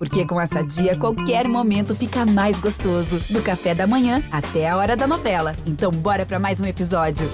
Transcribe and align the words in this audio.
Porque 0.00 0.24
com 0.24 0.40
essa 0.40 0.62
dia, 0.62 0.96
qualquer 0.96 1.46
momento 1.46 1.94
fica 1.94 2.24
mais 2.24 2.58
gostoso. 2.58 3.20
Do 3.28 3.42
café 3.42 3.74
da 3.74 3.86
manhã 3.86 4.22
até 4.32 4.66
a 4.66 4.74
hora 4.78 4.96
da 4.96 5.06
novela. 5.06 5.54
Então, 5.66 5.90
bora 5.90 6.24
para 6.24 6.38
mais 6.38 6.58
um 6.58 6.64
episódio. 6.64 7.28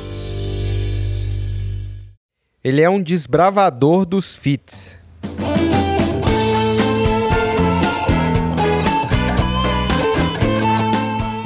Ele 2.65 2.83
é 2.83 2.91
um 2.91 3.00
desbravador 3.00 4.05
dos 4.05 4.34
fits. 4.34 4.99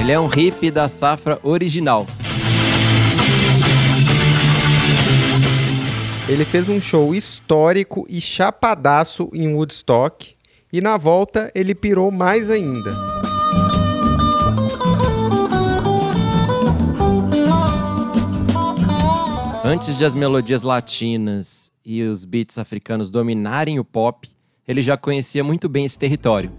Ele 0.00 0.12
é 0.12 0.18
um 0.18 0.27
hippie 0.27 0.71
da 0.71 0.89
safra 0.89 1.39
original. 1.43 2.07
Ele 6.27 6.46
fez 6.46 6.66
um 6.71 6.80
show 6.80 7.14
histórico 7.14 8.07
e 8.09 8.23
chapadaço 8.23 9.29
em 9.34 9.55
Woodstock 9.55 10.39
e 10.73 10.80
na 10.80 10.96
volta 10.96 11.50
ele 11.55 11.75
pirou 11.75 12.11
mais 12.11 12.50
ainda. 12.50 12.95
Antes 19.65 19.96
de 19.96 20.05
as 20.05 20.15
melodias 20.15 20.62
latinas 20.62 21.70
e 21.84 22.02
os 22.02 22.24
beats 22.24 22.59
africanos 22.59 23.10
dominarem 23.10 23.79
o 23.79 23.84
pop, 23.84 24.29
ele 24.66 24.83
já 24.83 24.96
conhecia 24.96 25.45
muito 25.45 25.69
bem 25.69 25.84
esse 25.84 25.98
território. 25.98 26.51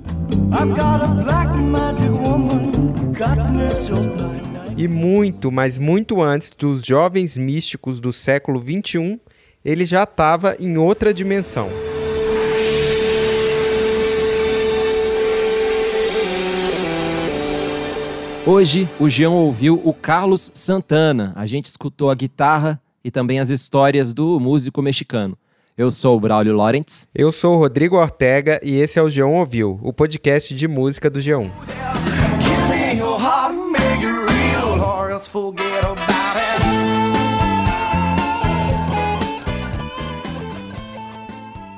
E 4.77 4.87
muito, 4.87 5.51
mas 5.51 5.77
muito 5.77 6.21
antes 6.21 6.51
dos 6.57 6.81
jovens 6.81 7.35
místicos 7.35 7.99
do 7.99 8.13
século 8.13 8.59
XXI, 8.59 9.19
ele 9.63 9.85
já 9.85 10.03
estava 10.03 10.55
em 10.59 10.77
outra 10.77 11.13
dimensão. 11.13 11.69
Hoje, 18.43 18.89
o 18.99 19.07
Jean 19.07 19.29
ouviu 19.29 19.79
o 19.85 19.93
Carlos 19.93 20.49
Santana. 20.55 21.31
A 21.35 21.45
gente 21.45 21.67
escutou 21.67 22.09
a 22.09 22.15
guitarra 22.15 22.81
e 23.03 23.11
também 23.11 23.39
as 23.39 23.49
histórias 23.49 24.15
do 24.15 24.39
músico 24.39 24.81
mexicano. 24.81 25.37
Eu 25.77 25.91
sou 25.91 26.17
o 26.17 26.19
Braulio 26.19 26.55
Lawrence. 26.55 27.05
Eu 27.13 27.31
sou 27.31 27.53
o 27.55 27.59
Rodrigo 27.59 27.97
Ortega 27.97 28.59
e 28.63 28.79
esse 28.79 28.97
é 28.97 29.03
o 29.03 29.05
G1 29.05 29.27
Ouviu, 29.27 29.79
o 29.83 29.93
podcast 29.93 30.55
de 30.55 30.67
música 30.67 31.07
do 31.07 31.19
G1. 31.19 31.51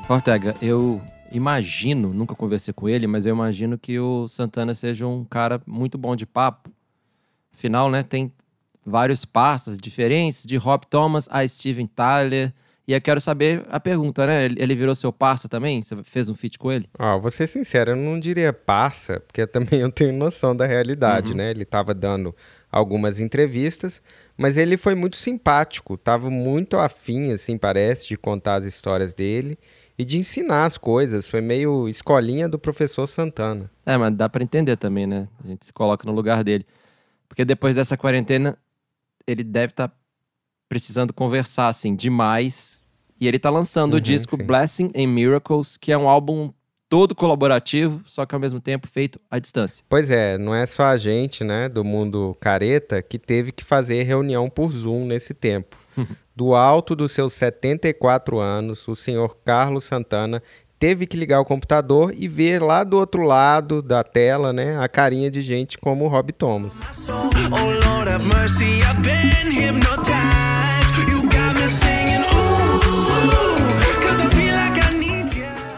Ortega, 0.08 0.55
eu 0.61 1.02
imagino, 1.34 2.14
nunca 2.14 2.36
conversei 2.36 2.73
com 2.73 2.88
ele, 2.88 3.08
mas 3.08 3.26
eu 3.26 3.34
imagino 3.34 3.78
que 3.78 4.00
o 4.00 4.28
Santana 4.28 4.73
seja 4.73 5.08
um 5.08 5.26
cara 5.26 5.62
muito 5.66 5.98
bom 5.98 6.16
de 6.16 6.26
papo. 6.26 6.70
Afinal, 7.53 7.89
né, 7.89 8.03
tem 8.03 8.31
vários 8.86 9.26
passos 9.26 9.78
diferentes, 9.78 10.44
de 10.44 10.56
Rob 10.56 10.86
Thomas 10.88 11.28
a 11.30 11.45
Steven 11.48 11.88
Tyler. 11.88 12.54
E 12.86 12.94
eu 12.94 13.02
quero 13.02 13.22
saber 13.22 13.66
a 13.70 13.80
pergunta, 13.80 14.28
né? 14.28 14.45
Ele 14.45 14.76
virou 14.76 14.94
seu 14.94 15.11
parça 15.11 15.48
também? 15.48 15.81
Você 15.81 15.95
fez 16.04 16.28
um 16.28 16.36
feat 16.36 16.59
com 16.59 16.70
ele? 16.70 16.86
Ah, 17.00 17.16
vou 17.16 17.31
ser 17.31 17.48
sincero, 17.48 17.92
eu 17.92 17.95
não 17.95 18.20
diria 18.20 18.52
parça, 18.52 19.22
porque 19.22 19.48
também 19.48 19.80
eu 19.80 19.89
tenho 19.92 20.11
noção 20.11 20.54
da 20.54 20.66
realidade, 20.66 21.31
uhum. 21.31 21.38
né? 21.38 21.52
Ele 21.52 21.64
estava 21.64 21.94
dando 21.94 22.36
algumas 22.70 23.20
entrevistas, 23.20 24.02
mas 24.36 24.58
ele 24.58 24.76
foi 24.76 24.95
muito 24.95 25.16
simpático, 25.16 25.94
estava 25.94 26.30
muito 26.30 26.76
afim, 26.78 27.31
assim, 27.31 27.58
parece, 27.58 28.08
de 28.08 28.17
contar 28.17 28.56
as 28.56 28.66
histórias 28.66 29.14
dele 29.14 29.58
e 29.97 30.03
de 30.05 30.17
ensinar 30.17 30.66
as 30.66 30.77
coisas. 30.77 31.27
Foi 31.27 31.41
meio 31.41 31.88
escolinha 31.88 32.47
do 32.47 32.58
professor 32.58 33.08
Santana. 33.08 33.69
É, 33.86 33.97
mas 33.97 34.16
dá 34.16 34.27
para 34.27 34.44
entender 34.44 34.77
também, 34.77 35.05
né? 35.05 35.27
A 35.44 35.47
gente 35.47 35.66
se 35.66 35.73
coloca 35.73 36.05
no 36.08 36.13
lugar 36.13 36.44
dele. 36.44 36.66
Porque 37.27 37.45
depois 37.45 37.75
dessa 37.75 37.97
quarentena, 37.97 38.58
ele 39.25 39.44
deve 39.44 39.71
estar 39.71 39.88
tá 39.88 39.95
precisando 40.67 41.14
conversar, 41.14 41.67
assim, 41.67 41.95
demais. 41.95 42.82
E 43.20 43.27
ele 43.27 43.39
tá 43.39 43.49
lançando 43.49 43.93
uhum, 43.93 43.99
o 43.99 44.02
disco 44.02 44.37
sim. 44.37 44.43
Blessing 44.43 44.92
and 44.95 45.08
Miracles, 45.08 45.77
que 45.77 45.92
é 45.92 45.98
um 45.98 46.09
álbum 46.09 46.52
todo 46.89 47.15
colaborativo, 47.15 48.03
só 48.05 48.23
que 48.23 48.36
ao 48.36 48.42
mesmo 48.42 48.59
tempo 48.59 48.87
feito 48.87 49.20
à 49.30 49.39
distância. 49.39 49.83
Pois 49.89 50.11
é, 50.11 50.37
não 50.37 50.53
é 50.53 50.64
só 50.67 50.83
a 50.83 50.95
gente, 50.95 51.43
né, 51.43 51.67
do 51.67 51.83
mundo 51.83 52.37
careta, 52.39 53.02
que 53.02 53.17
teve 53.17 53.52
que 53.52 53.64
fazer 53.64 54.03
reunião 54.03 54.48
por 54.48 54.71
Zoom 54.71 55.05
nesse 55.05 55.33
tempo. 55.33 55.76
Do 56.36 56.55
alto 56.55 56.95
dos 56.95 57.11
seus 57.11 57.33
74 57.33 58.39
anos, 58.39 58.88
o 58.88 58.95
senhor 58.95 59.38
Carlos 59.45 59.83
Santana 59.83 60.42
teve 60.80 61.05
que 61.05 61.16
ligar 61.16 61.39
o 61.39 61.45
computador 61.45 62.11
e 62.17 62.27
ver 62.27 62.60
lá 62.60 62.83
do 62.83 62.98
outro 62.98 63.21
lado 63.21 63.83
da 63.83 64.04
tela, 64.04 64.52
né, 64.52 64.76
a 64.80 64.88
carinha 64.88 65.30
de 65.30 65.42
gente 65.42 65.77
como 65.77 66.05
o 66.05 66.08
Rob 66.08 66.33
Thomas. 66.33 66.73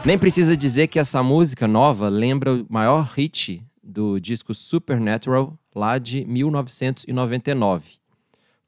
Nem 0.05 0.17
precisa 0.17 0.55
dizer 0.55 0.87
que 0.87 0.99
essa 0.99 1.22
música 1.22 1.67
nova 1.67 2.07
lembra 2.07 2.53
o 2.53 2.66
maior 2.69 3.11
hit 3.13 3.61
do 3.83 4.19
disco 4.22 4.53
Supernatural 4.53 5.59
lá 5.75 5.97
de 5.97 6.23
1999. 6.25 8.04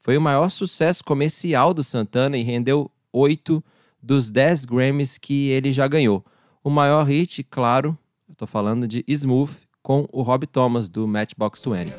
Foi 0.08 0.16
o 0.16 0.22
maior 0.22 0.48
sucesso 0.48 1.04
comercial 1.04 1.74
do 1.74 1.84
Santana 1.84 2.38
e 2.38 2.42
rendeu 2.42 2.90
oito 3.12 3.62
dos 4.02 4.30
dez 4.30 4.64
Grammys 4.64 5.18
que 5.18 5.50
ele 5.50 5.74
já 5.74 5.86
ganhou. 5.86 6.26
O 6.64 6.70
maior 6.70 7.04
hit, 7.04 7.44
claro, 7.44 7.98
eu 8.30 8.34
tô 8.34 8.48
falando 8.48 8.88
de 8.88 9.04
Smooth 9.06 9.52
com 9.84 10.08
o 10.14 10.22
Rob 10.22 10.48
Thomas 10.48 10.90
do 10.90 11.06
Matchbox 11.06 11.62
20. 11.62 11.94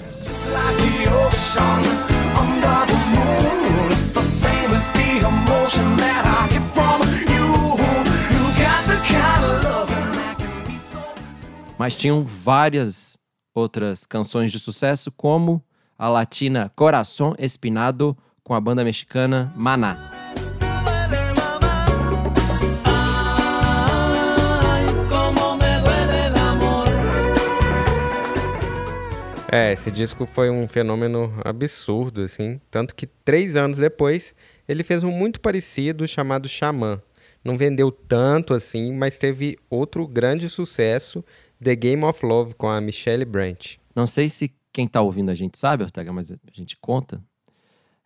Mas 11.78 11.94
tinham 11.94 12.24
várias 12.24 13.18
outras 13.54 14.06
canções 14.06 14.50
de 14.50 14.58
sucesso, 14.58 15.12
como 15.12 15.62
a 15.98 16.08
latina 16.08 16.70
Coração 16.76 17.34
Espinado 17.38 18.16
com 18.44 18.54
a 18.54 18.60
banda 18.60 18.84
mexicana 18.84 19.52
Maná. 19.56 20.18
É, 29.50 29.72
esse 29.72 29.90
disco 29.90 30.26
foi 30.26 30.50
um 30.50 30.68
fenômeno 30.68 31.32
absurdo, 31.42 32.22
assim. 32.22 32.60
Tanto 32.70 32.94
que 32.94 33.06
três 33.06 33.56
anos 33.56 33.78
depois 33.78 34.34
ele 34.68 34.82
fez 34.82 35.02
um 35.02 35.10
muito 35.10 35.40
parecido 35.40 36.06
chamado 36.06 36.48
Xamã. 36.48 37.00
Não 37.42 37.56
vendeu 37.56 37.90
tanto 37.90 38.52
assim, 38.52 38.92
mas 38.92 39.16
teve 39.16 39.58
outro 39.70 40.06
grande 40.06 40.48
sucesso, 40.50 41.24
The 41.62 41.74
Game 41.74 42.04
of 42.04 42.24
Love, 42.24 42.54
com 42.54 42.68
a 42.68 42.78
Michelle 42.80 43.24
Branch. 43.24 43.80
Não 43.96 44.06
sei 44.06 44.28
se 44.28 44.52
quem 44.78 44.86
está 44.86 45.02
ouvindo 45.02 45.28
a 45.28 45.34
gente 45.34 45.58
sabe, 45.58 45.82
Ortega, 45.82 46.12
mas 46.12 46.30
a 46.30 46.36
gente 46.52 46.76
conta. 46.76 47.20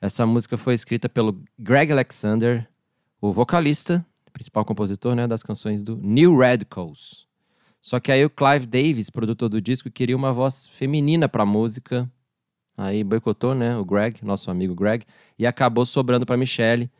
Essa 0.00 0.24
música 0.24 0.56
foi 0.56 0.72
escrita 0.72 1.06
pelo 1.06 1.44
Greg 1.58 1.92
Alexander, 1.92 2.66
o 3.20 3.30
vocalista, 3.30 4.02
principal 4.32 4.64
compositor 4.64 5.14
né, 5.14 5.26
das 5.26 5.42
canções 5.42 5.82
do 5.82 5.98
New 5.98 6.34
Radicals. 6.34 7.28
Só 7.78 8.00
que 8.00 8.10
aí 8.10 8.24
o 8.24 8.30
Clive 8.30 8.64
Davis, 8.64 9.10
produtor 9.10 9.50
do 9.50 9.60
disco, 9.60 9.90
queria 9.90 10.16
uma 10.16 10.32
voz 10.32 10.66
feminina 10.66 11.28
para 11.28 11.42
a 11.42 11.46
música. 11.46 12.10
Aí 12.74 13.04
boicotou, 13.04 13.54
né, 13.54 13.76
o 13.76 13.84
Greg, 13.84 14.24
nosso 14.24 14.50
amigo 14.50 14.74
Greg, 14.74 15.04
e 15.38 15.46
acabou 15.46 15.84
sobrando 15.84 16.24
para 16.24 16.38
Michelle. 16.38 16.90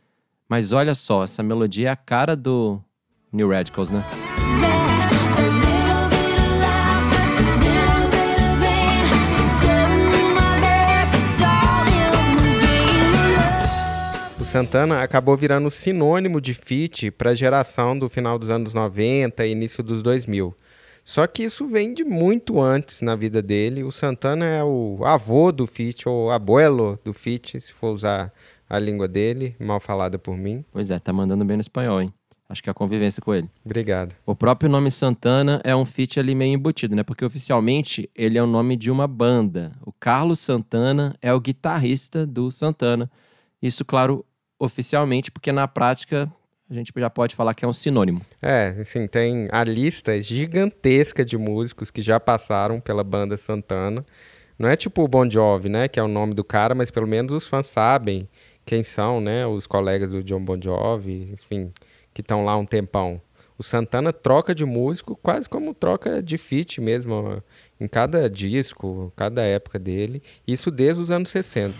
Mas 0.47 0.71
olha 0.71 0.95
só, 0.95 1.25
essa 1.25 1.43
melodia 1.43 1.89
é 1.89 1.93
a 1.93 1.97
cara 1.97 2.37
do 2.37 2.79
New 3.33 3.49
Radicals, 3.49 3.91
né? 3.91 4.05
Santana 14.53 15.03
acabou 15.03 15.35
virando 15.35 15.71
sinônimo 15.71 16.39
de 16.39 16.53
feat 16.53 17.11
para 17.11 17.31
a 17.31 17.35
geração 17.35 17.99
do 17.99 18.07
final 18.07 18.39
dos 18.39 18.51
anos 18.51 18.75
90 18.75 19.47
e 19.47 19.51
início 19.51 19.83
dos 19.83 20.03
2000. 20.03 20.55
Só 21.03 21.27
que 21.27 21.45
isso 21.45 21.67
vem 21.67 21.95
de 21.95 22.05
muito 22.05 22.61
antes 22.61 23.01
na 23.01 23.17
vida 23.17 23.41
dele. 23.41 23.83
O 23.83 23.91
Santana 23.91 24.45
é 24.45 24.63
o 24.63 24.99
avô 25.07 25.51
do 25.51 25.67
feat, 25.67 26.07
ou 26.07 26.31
abuelo 26.31 27.01
do 27.03 27.15
feat, 27.15 27.63
se 27.63 27.73
for 27.73 27.95
usar 27.95 28.31
a 28.69 28.79
língua 28.79 29.09
dele, 29.09 29.57
mal 29.59 29.81
falada 29.81 30.19
por 30.19 30.37
mim. 30.37 30.63
Pois 30.71 30.91
é, 30.91 30.99
tá 30.99 31.15
mandando 31.15 31.47
bem 31.47 31.57
no 31.57 31.63
espanhol, 31.63 32.03
hein? 32.03 32.13
Acho 32.47 32.63
que 32.63 32.69
é 32.69 32.73
a 32.73 32.75
convivência 32.75 33.23
com 33.23 33.35
ele. 33.35 33.49
Obrigado. 33.65 34.15
O 34.27 34.37
próprio 34.37 34.69
nome 34.69 34.91
Santana 34.91 35.63
é 35.65 35.75
um 35.75 35.87
feat 35.87 36.21
ali 36.21 36.35
meio 36.35 36.53
embutido, 36.53 36.95
né? 36.95 37.03
Porque 37.03 37.25
oficialmente 37.25 38.11
ele 38.15 38.37
é 38.37 38.43
o 38.43 38.47
nome 38.47 38.77
de 38.77 38.91
uma 38.91 39.09
banda. 39.09 39.73
O 39.81 39.91
Carlos 39.93 40.41
Santana 40.41 41.17
é 41.23 41.33
o 41.33 41.41
guitarrista 41.41 42.27
do 42.27 42.51
Santana. 42.51 43.11
Isso, 43.63 43.83
claro, 43.85 44.27
oficialmente, 44.65 45.31
porque 45.31 45.51
na 45.51 45.67
prática 45.67 46.31
a 46.71 46.75
gente 46.75 46.93
já 46.97 47.11
pode 47.11 47.35
falar 47.35 47.53
que 47.53 47.65
é 47.65 47.69
um 47.69 47.73
sinônimo. 47.73 48.23
É, 48.41 48.77
assim, 48.81 49.07
tem 49.07 49.49
a 49.51 49.65
lista 49.65 50.21
gigantesca 50.23 51.25
de 51.25 51.37
músicos 51.37 51.91
que 51.91 52.01
já 52.01 52.21
passaram 52.21 52.81
pela 52.81 53.03
banda 53.03 53.37
Santana. 53.37 54.07
Não 54.59 54.69
é 54.69 54.77
tipo 54.77 55.03
o 55.03 55.09
Bon 55.09 55.29
Jovi, 55.29 55.69
né, 55.69 55.89
que 55.89 55.99
é 55.99 56.03
o 56.03 56.09
nome 56.09 56.33
do 56.33 56.45
cara, 56.45 56.75
mas 56.75 56.91
pelo 56.91 57.07
menos 57.07 57.33
os 57.33 57.47
fãs 57.47 57.67
sabem 57.67 58.29
quem 58.65 58.85
são, 58.85 59.21
né, 59.21 59.45
os 59.45 59.67
colegas 59.67 60.13
do 60.13 60.23
John 60.23 60.45
Bon 60.45 60.59
Jovi, 60.61 61.31
enfim, 61.33 61.73
que 62.15 62.21
estão 62.21 62.45
lá 62.45 62.57
um 62.57 62.65
tempão. 62.65 63.21
O 63.59 63.63
Santana 63.63 64.13
troca 64.13 64.55
de 64.55 64.65
músico 64.65 65.17
quase 65.17 65.49
como 65.49 65.75
troca 65.75 66.23
de 66.23 66.39
feat 66.39 66.81
mesmo, 66.81 67.43
em 67.81 67.89
cada 67.89 68.31
disco, 68.31 69.13
cada 69.17 69.43
época 69.43 69.79
dele, 69.79 70.23
isso 70.47 70.71
desde 70.71 71.03
os 71.03 71.11
anos 71.11 71.31
60. 71.31 71.75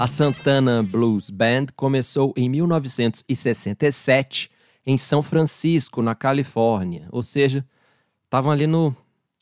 A 0.00 0.06
Santana 0.06 0.82
Blues 0.82 1.28
Band 1.28 1.66
começou 1.76 2.32
em 2.34 2.48
1967 2.48 4.50
em 4.86 4.96
São 4.96 5.22
Francisco, 5.22 6.00
na 6.00 6.14
Califórnia, 6.14 7.06
ou 7.12 7.22
seja, 7.22 7.62
estavam 8.24 8.50
ali 8.50 8.66
no 8.66 8.96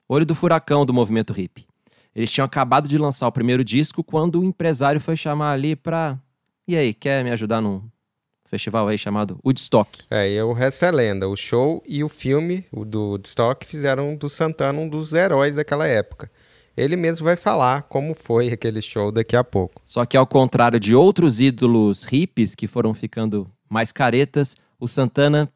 olho 0.09 0.27
do 0.27 0.35
furacão 0.35 0.85
do 0.85 0.93
movimento 0.93 1.33
hippie. 1.33 1.65
Eles 2.13 2.33
tinham 2.33 2.45
acabado 2.45 2.89
de 2.89 2.99
lançar 2.99 3.29
o 3.29 3.33
primeiro 3.33 3.63
disco 3.63 4.03
quando 4.03 4.41
o 4.41 4.45
empresário 4.45 5.01
foi 5.01 5.17
chamar 5.17 5.53
ali 5.53 5.77
para 5.77 6.19
e 6.67 6.77
aí, 6.77 6.93
quer 6.93 7.23
me 7.23 7.31
ajudar 7.31 7.61
num 7.61 7.89
festival 8.47 8.89
aí 8.89 8.99
chamado 8.99 9.39
Woodstock? 9.47 10.07
É, 10.11 10.29
e 10.29 10.43
o 10.43 10.53
resto 10.53 10.85
é 10.85 10.91
lenda. 10.91 11.29
O 11.29 11.37
show 11.37 11.81
e 11.87 12.03
o 12.03 12.09
filme 12.09 12.67
do 12.73 13.11
Woodstock 13.11 13.65
fizeram 13.65 14.17
do 14.17 14.29
Santana 14.29 14.81
um 14.81 14.89
dos 14.89 15.15
heróis 15.15 15.55
daquela 15.55 15.87
época. 15.87 16.29
Ele 16.79 16.95
mesmo 16.95 17.25
vai 17.25 17.35
falar 17.35 17.83
como 17.83 18.15
foi 18.15 18.53
aquele 18.53 18.81
show 18.81 19.11
daqui 19.11 19.35
a 19.35 19.43
pouco. 19.43 19.83
Só 19.85 20.07
que 20.07 20.17
ao 20.17 20.25
contrário 20.25 20.79
de 20.79 20.95
outros 20.95 21.41
ídolos 21.41 22.05
hippies 22.05 22.55
que 22.55 22.69
foram 22.69 22.95
ficando 22.95 23.51
mais 23.69 23.91
caretas, 23.91 24.55
o 24.79 24.87
Santana 24.87 25.49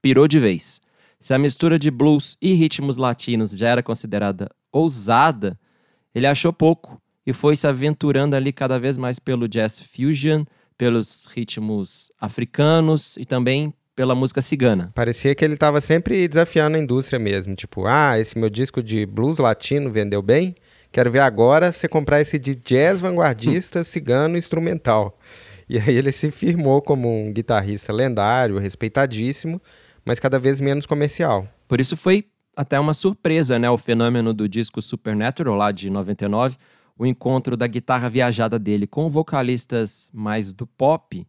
pirou 0.00 0.28
de 0.28 0.38
vez. 0.38 0.80
Se 1.18 1.34
a 1.34 1.38
mistura 1.38 1.80
de 1.80 1.90
blues 1.90 2.36
e 2.40 2.52
ritmos 2.52 2.96
latinos 2.96 3.50
já 3.50 3.70
era 3.70 3.82
considerada 3.82 4.48
ousada, 4.70 5.58
ele 6.14 6.28
achou 6.28 6.52
pouco 6.52 7.02
e 7.26 7.32
foi 7.32 7.56
se 7.56 7.66
aventurando 7.66 8.36
ali 8.36 8.52
cada 8.52 8.78
vez 8.78 8.96
mais 8.96 9.18
pelo 9.18 9.48
jazz 9.48 9.80
fusion, 9.80 10.44
pelos 10.78 11.24
ritmos 11.24 12.12
africanos 12.20 13.16
e 13.16 13.24
também 13.24 13.74
pela 13.94 14.14
música 14.14 14.40
cigana. 14.40 14.90
Parecia 14.94 15.34
que 15.34 15.44
ele 15.44 15.54
estava 15.54 15.80
sempre 15.80 16.26
desafiando 16.26 16.76
a 16.76 16.80
indústria 16.80 17.18
mesmo. 17.18 17.54
Tipo, 17.54 17.86
ah, 17.86 18.18
esse 18.18 18.38
meu 18.38 18.48
disco 18.48 18.82
de 18.82 19.04
blues 19.04 19.38
latino 19.38 19.90
vendeu 19.90 20.22
bem? 20.22 20.54
Quero 20.90 21.10
ver 21.10 21.20
agora 21.20 21.72
você 21.72 21.88
comprar 21.88 22.20
esse 22.20 22.38
de 22.38 22.54
jazz 22.54 23.00
vanguardista, 23.00 23.82
cigano 23.84 24.36
instrumental. 24.36 25.18
E 25.68 25.78
aí 25.78 25.96
ele 25.96 26.12
se 26.12 26.30
firmou 26.30 26.82
como 26.82 27.08
um 27.08 27.32
guitarrista 27.32 27.92
lendário, 27.92 28.58
respeitadíssimo, 28.58 29.60
mas 30.04 30.18
cada 30.18 30.38
vez 30.38 30.60
menos 30.60 30.84
comercial. 30.84 31.48
Por 31.66 31.80
isso 31.80 31.96
foi 31.96 32.26
até 32.54 32.78
uma 32.78 32.92
surpresa, 32.92 33.58
né, 33.58 33.70
o 33.70 33.78
fenômeno 33.78 34.34
do 34.34 34.46
disco 34.46 34.82
Supernatural 34.82 35.54
lá 35.54 35.72
de 35.72 35.88
99, 35.88 36.56
o 36.98 37.06
encontro 37.06 37.56
da 37.56 37.66
guitarra 37.66 38.10
viajada 38.10 38.58
dele 38.58 38.86
com 38.86 39.08
vocalistas 39.08 40.10
mais 40.12 40.52
do 40.52 40.66
pop 40.66 41.26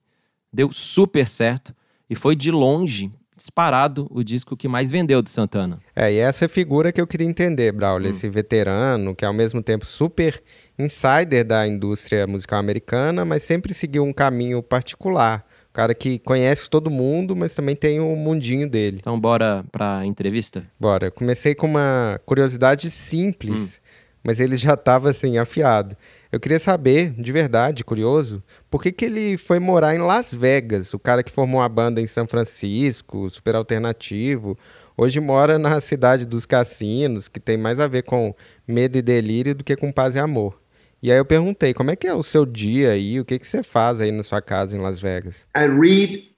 deu 0.51 0.73
super 0.73 1.27
certo 1.27 1.73
e 2.13 2.15
foi 2.15 2.35
de 2.35 2.51
longe 2.51 3.11
disparado 3.35 4.07
o 4.11 4.23
disco 4.23 4.55
que 4.55 4.67
mais 4.67 4.91
vendeu 4.91 5.21
do 5.21 5.29
Santana. 5.29 5.79
É, 5.95 6.13
e 6.13 6.17
essa 6.17 6.45
é 6.45 6.47
a 6.47 6.49
figura 6.49 6.91
que 6.91 7.01
eu 7.01 7.07
queria 7.07 7.27
entender, 7.27 7.71
Braulio, 7.71 8.07
hum. 8.07 8.11
esse 8.11 8.29
veterano 8.29 9.15
que 9.15 9.25
é 9.25 9.27
ao 9.27 9.33
mesmo 9.33 9.61
tempo 9.61 9.85
super 9.85 10.41
insider 10.77 11.43
da 11.43 11.67
indústria 11.67 12.27
musical 12.27 12.59
americana, 12.59 13.25
mas 13.25 13.41
sempre 13.41 13.73
seguiu 13.73 14.03
um 14.03 14.13
caminho 14.13 14.61
particular. 14.61 15.45
O 15.69 15.73
cara 15.73 15.95
que 15.95 16.19
conhece 16.19 16.69
todo 16.69 16.91
mundo, 16.91 17.35
mas 17.35 17.55
também 17.55 17.75
tem 17.75 17.99
o 17.99 18.05
um 18.05 18.15
mundinho 18.15 18.69
dele. 18.69 18.97
Então 18.99 19.19
bora 19.19 19.65
pra 19.71 20.05
entrevista? 20.05 20.63
Bora. 20.79 21.09
Comecei 21.09 21.55
com 21.55 21.65
uma 21.65 22.21
curiosidade 22.27 22.91
simples, 22.91 23.81
hum. 23.81 23.82
Mas 24.23 24.39
ele 24.39 24.55
já 24.55 24.73
estava 24.73 25.09
assim 25.09 25.37
afiado. 25.37 25.97
Eu 26.31 26.39
queria 26.39 26.57
saber, 26.57 27.11
de 27.11 27.31
verdade, 27.31 27.83
curioso, 27.83 28.41
por 28.69 28.81
que, 28.81 28.91
que 28.91 29.05
ele 29.05 29.37
foi 29.37 29.59
morar 29.59 29.93
em 29.93 29.99
Las 29.99 30.33
Vegas? 30.33 30.93
O 30.93 30.99
cara 30.99 31.21
que 31.21 31.31
formou 31.31 31.61
a 31.61 31.69
banda 31.69 32.01
em 32.01 32.07
São 32.07 32.25
Francisco, 32.25 33.29
super 33.29 33.55
alternativo, 33.55 34.57
hoje 34.97 35.19
mora 35.19 35.59
na 35.59 35.79
cidade 35.79 36.25
dos 36.25 36.45
cassinos, 36.45 37.27
que 37.27 37.39
tem 37.39 37.57
mais 37.57 37.79
a 37.79 37.87
ver 37.87 38.03
com 38.03 38.33
medo 38.67 38.97
e 38.97 39.01
delírio 39.01 39.53
do 39.53 39.63
que 39.63 39.75
com 39.75 39.91
paz 39.91 40.15
e 40.15 40.19
amor. 40.19 40.59
E 41.03 41.11
aí 41.11 41.17
eu 41.17 41.25
perguntei, 41.25 41.73
como 41.73 41.91
é 41.91 41.95
que 41.97 42.07
é 42.07 42.13
o 42.13 42.23
seu 42.23 42.45
dia 42.45 42.91
aí? 42.91 43.19
O 43.19 43.25
que, 43.25 43.37
que 43.37 43.45
você 43.45 43.61
faz 43.61 43.99
aí 43.99 44.09
na 44.09 44.23
sua 44.23 44.41
casa 44.41 44.75
em 44.75 44.79
Las 44.79 45.01
Vegas? 45.01 45.45
I 45.55 45.67
read 45.67 46.33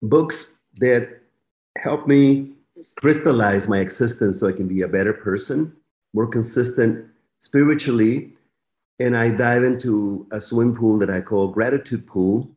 books 0.00 0.56
that 0.78 1.20
help 1.76 2.06
me 2.06 2.56
crystallize 2.96 3.68
my 3.68 3.80
existence 3.80 4.38
so 4.38 4.48
I 4.48 4.52
can 4.52 4.68
be 4.68 4.84
a 4.84 4.88
better 4.88 5.12
person, 5.12 5.72
more 6.14 6.28
consistent 6.30 7.04
spiritually 7.38 8.38
and 9.00 9.16
I 9.16 9.30
dive 9.30 9.64
into 9.64 10.26
a 10.32 10.40
pool 10.40 10.98
that 10.98 11.10
I 11.10 11.22
call 11.22 11.48
gratitude 11.48 12.04
pool. 12.06 12.48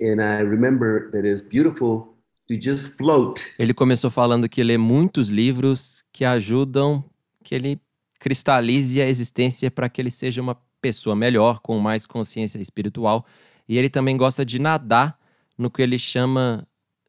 And 0.00 0.20
I 0.20 0.42
remember 0.42 1.10
that 1.10 1.24
it's 1.24 1.40
beautiful 1.40 2.16
to 2.48 2.56
just 2.60 2.96
float. 2.96 3.52
Ele 3.58 3.74
começou 3.74 4.10
falando 4.10 4.48
que 4.48 4.62
lê 4.62 4.78
muitos 4.78 5.28
livros 5.28 6.02
que 6.12 6.24
ajudam 6.24 7.04
que 7.44 7.54
ele 7.54 7.80
cristalize 8.18 9.00
a 9.00 9.08
existência 9.08 9.70
para 9.70 9.88
que 9.88 10.00
ele 10.00 10.10
seja 10.10 10.40
uma 10.40 10.56
pessoa 10.80 11.14
melhor, 11.14 11.60
com 11.60 11.78
mais 11.78 12.06
consciência 12.06 12.60
espiritual. 12.60 13.26
E 13.68 13.76
ele 13.76 13.90
também 13.90 14.16
gosta 14.16 14.44
de 14.44 14.58
nadar 14.58 15.18
no 15.58 15.70
que 15.70 15.82
ele 15.82 15.98
chama 15.98 16.66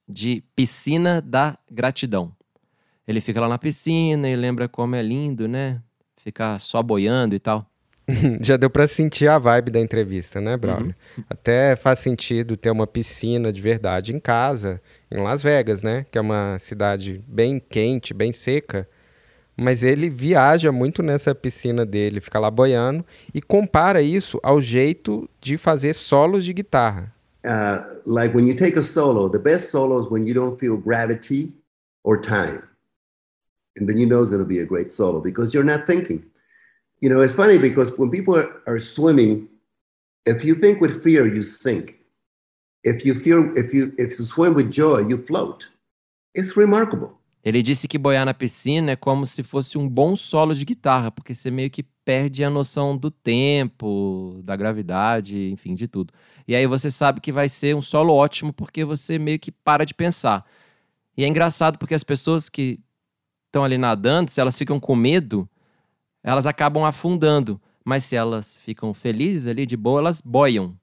de 0.08 0.44
piscina 0.56 1.22
da 1.22 1.58
gratidão. 1.72 2.36
Ele 3.08 3.20
fica 3.22 3.42
lá 3.42 3.50
na 3.50 3.58
piscina 3.58 4.30
e 4.30 4.36
lembra 4.36 4.68
como 4.70 4.96
é 4.96 5.02
lindo, 5.02 5.48
né? 5.48 5.82
Ficar 6.18 6.60
só 6.62 6.82
boiando 6.82 7.36
e 7.36 7.40
tal. 7.40 7.70
Já 8.42 8.58
deu 8.58 8.70
para 8.70 8.88
sentir 8.88 9.28
a 9.28 9.38
vibe 9.38 9.72
da 9.72 9.80
entrevista, 9.80 10.42
né, 10.42 10.58
Braulio? 10.58 10.94
Uhum. 11.18 11.24
Até 11.30 11.76
faz 11.76 12.00
sentido 12.00 12.58
ter 12.58 12.70
uma 12.70 12.88
piscina 12.88 13.52
de 13.52 13.62
verdade 13.62 14.14
em 14.14 14.20
casa, 14.20 14.82
em 15.12 15.22
Las 15.22 15.42
Vegas, 15.42 15.82
né? 15.82 16.06
Que 16.12 16.18
é 16.18 16.22
uma 16.22 16.58
cidade 16.60 17.24
bem 17.28 17.60
quente, 17.60 18.14
bem 18.14 18.32
seca. 18.32 18.88
Mas 19.56 19.84
ele 19.84 20.10
viaja 20.10 20.72
muito 20.72 21.04
nessa 21.04 21.36
piscina 21.36 21.86
dele, 21.86 22.20
fica 22.20 22.40
lá 22.40 22.50
boiando 22.50 23.06
e 23.34 23.42
compara 23.42 24.02
isso 24.02 24.40
ao 24.42 24.60
jeito 24.60 25.30
de 25.40 25.58
fazer 25.58 25.94
solos 25.94 26.44
de 26.44 26.54
guitarra. 26.54 27.14
Uh, 27.46 28.00
like 28.06 28.36
when 28.36 28.48
you 28.48 28.56
take 28.56 28.78
a 28.80 28.82
solo, 28.82 29.30
the 29.30 29.38
best 29.38 29.70
solo 29.70 30.00
is 30.00 30.08
when 30.10 30.26
you 30.26 30.34
don't 30.34 30.58
feel 30.58 30.78
gravity 30.78 31.54
or 32.04 32.20
time. 32.20 32.62
And 33.78 33.88
then 33.88 33.98
you 33.98 34.06
know 34.06 34.22
it's 34.22 34.30
going 34.30 34.42
to 34.42 34.48
be 34.48 34.60
a 34.60 34.66
great 34.66 34.92
solo 34.92 35.20
because 35.20 35.54
you're 35.54 35.64
not 35.64 35.86
thinking. 35.88 36.24
you 37.04 37.10
know, 37.10 37.22
it's 37.22 37.36
funny 37.36 37.58
because 37.58 37.92
when 37.98 38.10
people 38.10 38.34
are, 38.34 38.50
are 38.66 38.80
swimming, 38.80 39.50
if 40.26 40.46
you 40.46 40.56
think 40.56 40.80
with 40.80 41.04
fear, 41.04 41.28
you 41.28 41.44
sink. 41.44 41.96
If 42.86 43.06
you 43.06 43.14
feel, 43.14 43.52
if 43.58 43.74
you 43.74 43.94
if 43.98 44.18
you 44.18 44.24
swim 44.24 44.54
with 44.54 44.72
joy, 44.72 45.06
you 45.10 45.18
float. 45.18 45.70
It's 46.34 46.56
remarkable. 46.56 47.20
Ele 47.44 47.62
disse 47.62 47.90
que 47.90 47.98
boiar 47.98 48.26
na 48.26 48.34
piscina 48.34 48.92
é 48.92 48.96
como 48.96 49.28
se 49.28 49.44
fosse 49.44 49.78
um 49.78 49.90
bom 49.90 50.16
solo 50.16 50.56
de 50.56 50.64
guitarra, 50.64 51.12
porque 51.12 51.36
você 51.36 51.52
meio 51.52 51.70
que 51.70 51.84
perde 52.06 52.42
a 52.42 52.50
noção 52.50 52.96
do 52.96 53.12
tempo, 53.12 54.40
da 54.42 54.56
gravidade, 54.56 55.52
enfim, 55.52 55.76
de 55.76 55.90
tudo. 55.90 56.14
E 56.48 56.56
aí 56.56 56.66
você 56.66 56.90
sabe 56.90 57.20
que 57.20 57.34
vai 57.34 57.50
ser 57.50 57.76
um 57.76 57.82
solo 57.82 58.14
ótimo 58.14 58.54
porque 58.54 58.86
você 58.86 59.20
meio 59.20 59.40
que 59.40 59.52
para 59.52 59.86
de 59.86 59.94
pensar. 59.94 60.46
E 61.18 61.26
é 61.26 61.28
engraçado 61.28 61.78
porque 61.78 61.94
as 61.94 62.04
pessoas 62.04 62.48
que 62.48 62.80
estão 63.54 63.64
ali 63.64 63.78
nadando, 63.78 64.32
se 64.32 64.42
elas 64.42 64.58
ficam 64.58 64.80
com 64.80 64.96
medo, 64.96 65.48
elas 66.24 66.48
acabam 66.48 66.84
afundando. 66.84 67.62
Mas 67.86 68.04
se 68.06 68.16
elas 68.16 68.58
ficam 68.58 68.94
felizes 68.94 69.46
ali, 69.46 69.66
de 69.66 69.78
boa, 69.78 70.00
elas 70.00 70.22
boiam. 70.22 70.76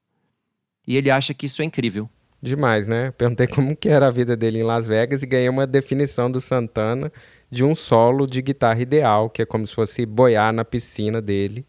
E 0.87 0.97
ele 0.97 1.11
acha 1.11 1.35
que 1.35 1.47
isso 1.47 1.63
é 1.63 1.65
incrível. 1.65 2.09
Demais, 2.41 2.87
né? 2.87 3.11
Perguntei 3.11 3.47
como 3.49 3.75
que 3.75 3.89
era 3.89 4.07
a 4.07 4.11
vida 4.11 4.37
dele 4.37 4.61
em 4.61 4.63
Las 4.63 4.87
Vegas 4.87 5.23
e 5.23 5.27
ganhei 5.27 5.49
uma 5.49 5.67
definição 5.67 6.31
do 6.31 6.41
Santana 6.41 7.13
de 7.51 7.65
um 7.65 7.75
solo 7.75 8.27
de 8.27 8.41
guitarra 8.41 8.81
ideal, 8.81 9.29
que 9.29 9.43
é 9.43 9.47
como 9.47 9.67
se 9.67 9.75
fosse 9.75 10.07
boiar 10.07 10.53
na 10.53 10.65
piscina 10.65 11.21
dele. 11.21 11.67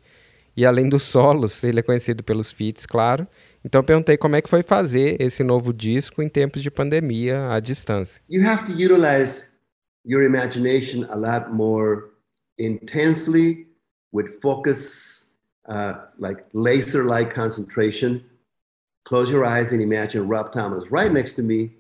E 0.55 0.65
além 0.65 0.88
dos 0.88 1.03
solos, 1.03 1.63
ele 1.63 1.79
é 1.79 1.84
conhecido 1.84 2.24
pelos 2.24 2.51
feats, 2.51 2.86
claro. 2.86 3.27
Então 3.65 3.81
perguntei 3.84 4.17
como 4.17 4.36
é 4.36 4.41
que 4.41 4.50
foi 4.50 4.62
fazer 4.62 5.20
esse 5.20 5.43
novo 5.43 5.74
disco 5.74 6.22
em 6.22 6.29
tempos 6.29 6.62
de 6.62 6.70
pandemia 6.70 7.50
à 7.50 7.60
distância. 7.60 8.22
You 8.29 8.48
have 8.48 8.65
to 8.65 8.74
utilize 8.74 9.50
your 10.03 10.24
imagination 10.24 11.08
a 11.12 11.15
lot 11.15 11.53
more 11.53 12.12
intensely 12.58 13.67
with 14.12 14.41
focus, 14.41 15.31
uh, 15.67 15.93
like 16.20 16.43
laser 16.53 17.03
like 17.03 17.34
concentration. 17.34 18.24
Close 19.05 19.31
your 19.31 19.46
eyes 19.46 19.72
and 19.72 19.81
imagine 19.81 20.27
Rob 20.27 20.51
Thomas 20.51 20.89
right 20.91 21.12
next 21.12 21.34
to 21.34 21.43
me 21.43 21.72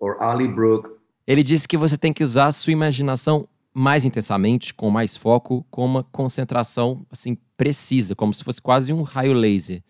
or 0.00 0.22
Ali 0.22 0.48
Brook. 0.48 0.90
Ele 1.26 1.42
disse 1.42 1.66
que 1.66 1.76
você 1.76 1.96
tem 1.96 2.12
que 2.12 2.22
usar 2.22 2.46
a 2.46 2.52
sua 2.52 2.72
imaginação 2.72 3.48
mais 3.74 4.04
intensamente, 4.04 4.72
com 4.72 4.90
mais 4.90 5.16
foco, 5.16 5.66
com 5.70 5.84
uma 5.84 6.02
concentração 6.02 7.04
assim 7.10 7.36
precisa, 7.56 8.14
como 8.14 8.32
se 8.32 8.44
fosse 8.44 8.60
quase 8.60 8.92
um 8.92 9.02
raio 9.02 9.32
laser. 9.32 9.82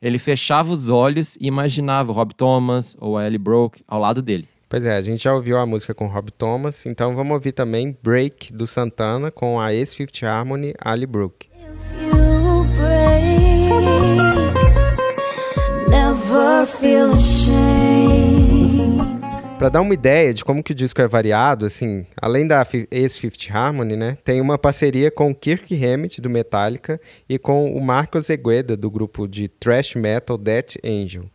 Ele 0.00 0.18
fechava 0.18 0.72
os 0.72 0.88
olhos 0.88 1.36
e 1.36 1.46
imaginava 1.46 2.12
Rob 2.12 2.34
Thomas 2.34 2.96
ou 3.00 3.16
a 3.16 3.26
Ellie 3.26 3.38
Broke 3.38 3.82
ao 3.88 4.00
lado 4.00 4.22
dele. 4.22 4.48
Pois 4.74 4.86
é, 4.86 4.96
a 4.96 5.02
gente 5.02 5.22
já 5.22 5.32
ouviu 5.32 5.56
a 5.56 5.64
música 5.64 5.94
com 5.94 6.08
Rob 6.08 6.32
Thomas, 6.32 6.84
então 6.84 7.14
vamos 7.14 7.32
ouvir 7.32 7.52
também 7.52 7.96
Break 8.02 8.52
do 8.52 8.66
Santana 8.66 9.30
com 9.30 9.60
a 9.60 9.72
ex-Fifth 9.72 10.24
Harmony 10.24 10.74
Ali 10.80 11.06
Brooke. 11.06 11.48
Para 19.56 19.68
dar 19.68 19.80
uma 19.80 19.94
ideia 19.94 20.34
de 20.34 20.44
como 20.44 20.60
que 20.60 20.72
o 20.72 20.74
disco 20.74 21.00
é 21.00 21.06
variado, 21.06 21.66
assim, 21.66 22.04
além 22.20 22.44
da 22.44 22.66
ex-Fifth 22.90 23.48
Harmony, 23.52 23.94
né, 23.94 24.18
tem 24.24 24.40
uma 24.40 24.58
parceria 24.58 25.08
com 25.08 25.32
Kirk 25.32 25.72
Hammett 25.86 26.20
do 26.20 26.28
Metallica 26.28 27.00
e 27.28 27.38
com 27.38 27.72
o 27.72 27.80
Marcos 27.80 28.28
Egueda 28.28 28.76
do 28.76 28.90
grupo 28.90 29.28
de 29.28 29.46
thrash 29.46 29.94
metal 29.94 30.36
Death 30.36 30.78
Angel. 30.84 31.26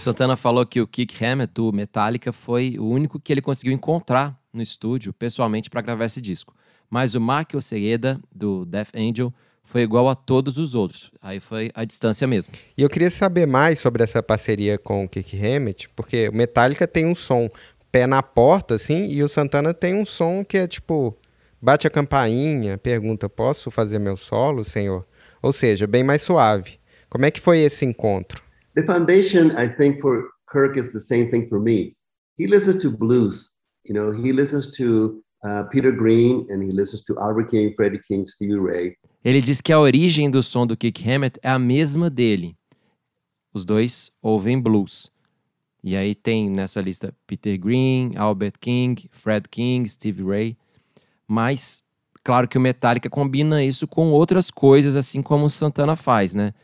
Santana 0.00 0.34
falou 0.34 0.64
que 0.64 0.80
o 0.80 0.86
Kick 0.86 1.22
Hammett 1.22 1.52
do 1.52 1.70
Metallica 1.72 2.32
foi 2.32 2.76
o 2.78 2.88
único 2.88 3.20
que 3.20 3.30
ele 3.30 3.42
conseguiu 3.42 3.74
encontrar 3.74 4.34
no 4.50 4.62
estúdio 4.62 5.12
pessoalmente 5.12 5.68
para 5.68 5.82
gravar 5.82 6.06
esse 6.06 6.22
disco. 6.22 6.54
Mas 6.88 7.14
o 7.14 7.20
Mark 7.20 7.52
Osegueda 7.54 8.18
do 8.34 8.64
Death 8.64 8.88
Angel 8.96 9.32
foi 9.62 9.82
igual 9.82 10.08
a 10.08 10.14
todos 10.14 10.56
os 10.56 10.74
outros. 10.74 11.10
Aí 11.20 11.38
foi 11.38 11.70
a 11.74 11.84
distância 11.84 12.26
mesmo. 12.26 12.54
E 12.76 12.82
eu 12.82 12.88
queria 12.88 13.10
saber 13.10 13.46
mais 13.46 13.78
sobre 13.78 14.02
essa 14.02 14.22
parceria 14.22 14.78
com 14.78 15.04
o 15.04 15.08
Kick 15.08 15.36
Hammett, 15.36 15.88
porque 15.90 16.30
o 16.30 16.34
Metallica 16.34 16.88
tem 16.88 17.04
um 17.04 17.14
som 17.14 17.48
pé 17.92 18.06
na 18.06 18.22
porta, 18.22 18.76
assim, 18.76 19.06
e 19.10 19.22
o 19.22 19.28
Santana 19.28 19.74
tem 19.74 19.94
um 19.94 20.06
som 20.06 20.42
que 20.42 20.56
é 20.56 20.66
tipo 20.66 21.14
bate 21.60 21.86
a 21.86 21.90
campainha, 21.90 22.78
pergunta: 22.78 23.28
posso 23.28 23.70
fazer 23.70 23.98
meu 23.98 24.16
solo, 24.16 24.64
senhor? 24.64 25.06
Ou 25.42 25.52
seja, 25.52 25.86
bem 25.86 26.02
mais 26.02 26.22
suave. 26.22 26.80
Como 27.10 27.26
é 27.26 27.30
que 27.30 27.40
foi 27.40 27.58
esse 27.58 27.84
encontro? 27.84 28.49
The 28.74 28.84
foundation, 28.84 29.50
I 29.56 29.66
think, 29.66 30.00
for 30.00 30.30
Kirk 30.46 30.76
is 30.76 30.92
the 30.92 31.00
same 31.00 31.30
thing 31.30 31.48
for 31.48 31.58
me. 31.60 31.96
He 32.36 32.46
listens 32.46 32.82
to 32.82 32.90
blues. 32.90 33.48
You 33.84 33.94
know, 33.94 34.12
he 34.12 34.32
listens 34.32 34.68
to 34.76 35.22
uh, 35.44 35.64
Peter 35.70 35.90
Green 35.90 36.46
and 36.50 36.62
he 36.62 36.70
listens 36.70 37.02
to 37.02 37.18
Albert 37.18 37.50
King, 37.50 37.74
Freddie 37.74 38.00
King, 38.06 38.26
Stevie 38.26 38.60
Ray. 38.60 38.96
Ele 39.24 39.40
diz 39.40 39.60
que 39.60 39.72
a 39.72 39.78
origem 39.78 40.30
do 40.30 40.42
som 40.42 40.66
do 40.66 40.76
Kick 40.76 41.02
Hammett 41.06 41.38
é 41.42 41.50
a 41.50 41.58
mesma 41.58 42.08
dele. 42.08 42.56
Os 43.52 43.64
dois 43.64 44.12
ouvem 44.22 44.60
blues. 44.60 45.10
E 45.82 45.96
aí 45.96 46.14
tem 46.14 46.48
nessa 46.48 46.80
lista 46.80 47.12
Peter 47.26 47.58
Green, 47.58 48.12
Albert 48.16 48.54
King, 48.60 49.08
Fred 49.10 49.48
King, 49.48 49.88
Stevie 49.88 50.24
Ray. 50.24 50.56
Mas, 51.26 51.82
claro 52.22 52.46
que 52.46 52.58
o 52.58 52.60
Metallica 52.60 53.10
combina 53.10 53.64
isso 53.64 53.86
com 53.86 54.12
outras 54.12 54.50
coisas, 54.50 54.94
assim 54.94 55.22
como 55.22 55.46
o 55.46 55.50
Santana 55.50 55.96
faz, 55.96 56.34
né? 56.34 56.54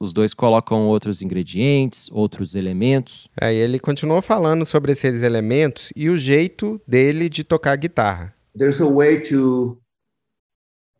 Os 0.00 0.12
dois 0.12 0.32
colocam 0.32 0.86
outros 0.86 1.20
ingredientes, 1.20 2.08
outros 2.10 2.54
elementos. 2.54 3.28
Aí 3.40 3.56
é, 3.56 3.64
ele 3.64 3.78
continuou 3.78 4.22
falando 4.22 4.64
sobre 4.64 4.92
esses 4.92 5.22
elementos 5.22 5.92
e 5.94 6.08
o 6.08 6.16
jeito 6.16 6.80
dele 6.86 7.28
de 7.28 7.44
tocar 7.44 7.76
guitarra. 7.76 8.34
There's 8.56 8.80
a 8.80 8.88
way 8.88 9.20
to 9.22 9.78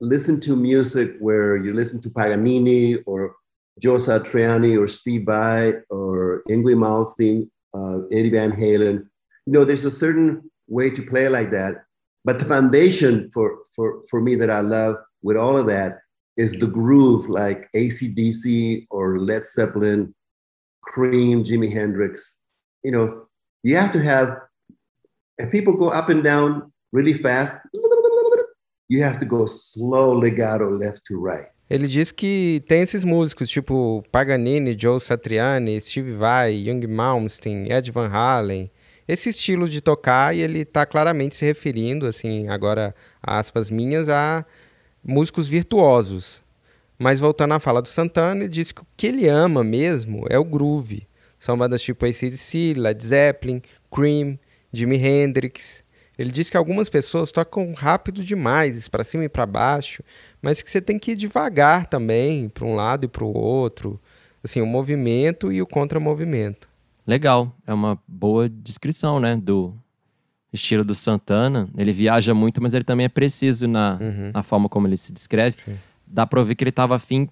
listen 0.00 0.38
to 0.40 0.56
music 0.56 1.16
where 1.20 1.56
you 1.56 1.72
listen 1.72 2.00
to 2.00 2.10
Paganini 2.10 3.02
or 3.06 3.34
Joe 3.80 3.98
Satriani 3.98 4.78
or 4.78 4.88
Steve 4.88 5.24
Vai 5.24 5.82
or 5.88 6.42
Ingrid 6.48 6.76
Malmsteen, 6.76 7.48
uh, 7.74 8.06
Eddie 8.12 8.30
Van 8.30 8.52
Halen. 8.52 9.06
You 9.46 9.52
know, 9.52 9.64
there's 9.64 9.86
a 9.86 9.90
certain 9.90 10.42
way 10.68 10.90
to 10.90 11.02
play 11.02 11.28
like 11.28 11.50
that 11.52 11.86
But 12.26 12.40
the 12.40 12.44
foundation 12.44 13.30
for, 13.30 13.58
for, 13.76 14.02
for 14.10 14.20
me 14.20 14.34
that 14.34 14.50
I 14.50 14.60
love 14.60 14.96
with 15.22 15.36
all 15.36 15.56
of 15.56 15.68
that 15.68 16.00
is 16.36 16.52
the 16.52 16.66
groove 16.66 17.28
like 17.28 17.68
ACDC 17.74 18.86
or 18.90 19.18
Led 19.18 19.44
Zeppelin, 19.46 20.14
Cream, 20.82 21.42
Jimi 21.42 21.72
Hendrix. 21.72 22.38
You 22.82 22.92
know, 22.92 23.26
you 23.62 23.76
have 23.76 23.92
to 23.92 24.02
have, 24.02 24.36
if 25.38 25.50
people 25.50 25.74
go 25.74 25.88
up 25.88 26.08
and 26.08 26.22
down 26.22 26.72
really 26.92 27.14
fast, 27.14 27.56
you 28.88 29.02
have 29.02 29.18
to 29.18 29.26
go 29.26 29.46
slow 29.46 30.12
legato 30.12 30.70
left 30.70 31.04
to 31.06 31.16
right. 31.16 31.46
Ele 31.68 31.88
diz 31.88 32.12
que 32.12 32.62
tem 32.68 32.82
esses 32.82 33.02
músicos 33.02 33.50
tipo 33.50 34.04
Paganini, 34.12 34.76
Joe 34.78 35.00
Satriani, 35.00 35.80
Steve 35.80 36.12
Vai, 36.12 36.52
Young 36.52 36.86
Malmsteen, 36.86 37.66
Ed 37.72 37.90
Van 37.90 38.08
Halen, 38.08 38.70
esse 39.08 39.30
estilo 39.30 39.68
de 39.68 39.80
tocar 39.80 40.34
e 40.34 40.42
ele 40.42 40.60
está 40.60 40.86
claramente 40.86 41.34
se 41.34 41.44
referindo, 41.44 42.06
assim, 42.06 42.48
agora 42.48 42.94
aspas 43.20 43.68
minhas, 43.68 44.08
a 44.08 44.46
músicos 45.06 45.46
virtuosos. 45.46 46.42
Mas 46.98 47.20
voltando 47.20 47.54
à 47.54 47.60
fala 47.60 47.80
do 47.80 47.88
Santana, 47.88 48.40
ele 48.40 48.48
disse 48.48 48.74
que 48.74 48.80
o 48.80 48.86
que 48.96 49.06
ele 49.06 49.28
ama 49.28 49.62
mesmo 49.62 50.24
é 50.28 50.38
o 50.38 50.44
groove. 50.44 51.06
São 51.38 51.56
bandas 51.56 51.82
tipo 51.82 52.04
ACDC, 52.04 52.74
Led 52.74 53.06
Zeppelin, 53.06 53.62
Cream, 53.94 54.38
Jimi 54.72 54.96
Hendrix. 54.96 55.84
Ele 56.18 56.30
disse 56.30 56.50
que 56.50 56.56
algumas 56.56 56.88
pessoas 56.88 57.30
tocam 57.30 57.74
rápido 57.74 58.24
demais, 58.24 58.88
para 58.88 59.04
cima 59.04 59.24
e 59.24 59.28
para 59.28 59.44
baixo, 59.44 60.02
mas 60.40 60.62
que 60.62 60.70
você 60.70 60.80
tem 60.80 60.98
que 60.98 61.12
ir 61.12 61.16
devagar 61.16 61.86
também, 61.86 62.48
para 62.48 62.64
um 62.64 62.74
lado 62.74 63.04
e 63.04 63.08
para 63.08 63.24
o 63.24 63.36
outro. 63.36 64.00
Assim, 64.42 64.62
o 64.62 64.66
movimento 64.66 65.52
e 65.52 65.60
o 65.60 65.66
contramovimento. 65.66 66.68
Legal, 67.06 67.54
é 67.66 67.74
uma 67.74 68.00
boa 68.08 68.48
descrição, 68.48 69.20
né, 69.20 69.36
do 69.36 69.74
estilo 70.56 70.84
do 70.84 70.94
Santana. 70.94 71.68
Ele 71.76 71.92
viaja 71.92 72.34
muito, 72.34 72.60
mas 72.60 72.74
ele 72.74 72.84
também 72.84 73.06
é 73.06 73.08
preciso 73.08 73.68
na, 73.68 73.98
uhum. 74.00 74.30
na 74.34 74.42
forma 74.42 74.68
como 74.68 74.86
ele 74.86 74.96
se 74.96 75.12
descreve. 75.12 75.56
Sim. 75.64 75.76
Dá 76.06 76.26
pra 76.26 76.40
ouvir 76.40 76.54
que 76.54 76.64
ele 76.64 76.70
estava 76.70 76.96
afim, 76.96 77.28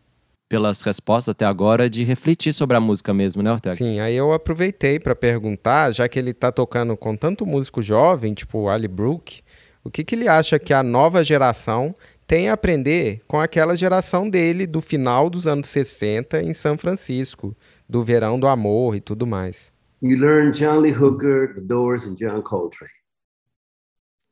pelas 0.48 0.82
respostas 0.82 1.32
até 1.32 1.44
agora, 1.44 1.90
de 1.90 2.04
refletir 2.04 2.52
sobre 2.52 2.76
a 2.76 2.80
música 2.80 3.12
mesmo, 3.12 3.42
né, 3.42 3.52
Ortega? 3.52 3.76
Sim, 3.76 3.98
aí 3.98 4.14
eu 4.14 4.32
aproveitei 4.32 5.00
para 5.00 5.14
perguntar, 5.14 5.92
já 5.92 6.08
que 6.08 6.18
ele 6.18 6.30
está 6.30 6.52
tocando 6.52 6.96
com 6.96 7.16
tanto 7.16 7.44
músico 7.44 7.82
jovem, 7.82 8.34
tipo 8.34 8.68
Ali 8.68 8.88
Brook, 8.88 9.42
o 9.82 9.90
que, 9.90 10.04
que 10.04 10.14
ele 10.14 10.28
acha 10.28 10.58
que 10.58 10.72
a 10.72 10.82
nova 10.82 11.22
geração 11.22 11.94
tem 12.26 12.48
a 12.48 12.54
aprender 12.54 13.20
com 13.26 13.38
aquela 13.38 13.76
geração 13.76 14.28
dele 14.28 14.66
do 14.66 14.80
final 14.80 15.28
dos 15.28 15.46
anos 15.46 15.68
60 15.68 16.42
em 16.42 16.54
São 16.54 16.78
Francisco, 16.78 17.54
do 17.88 18.02
Verão 18.02 18.40
do 18.40 18.46
Amor 18.46 18.96
e 18.96 19.00
tudo 19.00 19.26
mais. 19.26 19.72
You 20.02 20.18
learn 20.18 20.52
John 20.52 20.80
Lee 20.80 20.92
Hooker, 20.92 21.54
The 21.54 21.60
Doors, 21.62 22.06
and 22.06 22.14
John 22.14 22.42
Coltrane. 22.42 22.92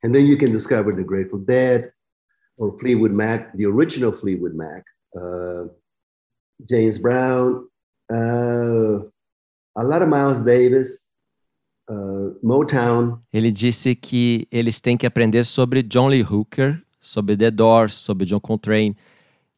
And 0.02 0.14
then 0.14 0.26
you 0.26 0.36
can 0.36 0.50
discover 0.50 0.92
the 0.92 1.04
Grateful 1.04 1.38
Dead 1.38 1.92
or 2.56 2.76
Fleetwood 2.78 3.12
Mac, 3.12 3.52
the 3.56 3.66
original 3.66 4.12
Fleetwood 4.12 4.54
Mac, 4.54 4.84
uh, 5.16 5.68
James 6.68 6.98
Brown, 6.98 7.68
uh, 8.12 8.98
a 9.76 9.84
lot 9.84 10.02
of 10.02 10.08
Miles 10.08 10.42
Davis, 10.42 11.04
uh, 11.88 12.34
Motown. 12.42 13.20
Ele 13.32 13.50
disse 13.50 13.94
que 13.94 14.46
eles 14.50 14.80
têm 14.80 14.96
que 14.96 15.06
aprender 15.06 15.44
sobre 15.44 15.82
John 15.82 16.08
Lee 16.08 16.22
Hooker, 16.22 16.82
sobre 17.00 17.36
The 17.36 17.50
Doors, 17.50 17.94
sobre 17.94 18.26
John 18.26 18.40
Coltrane. 18.40 18.96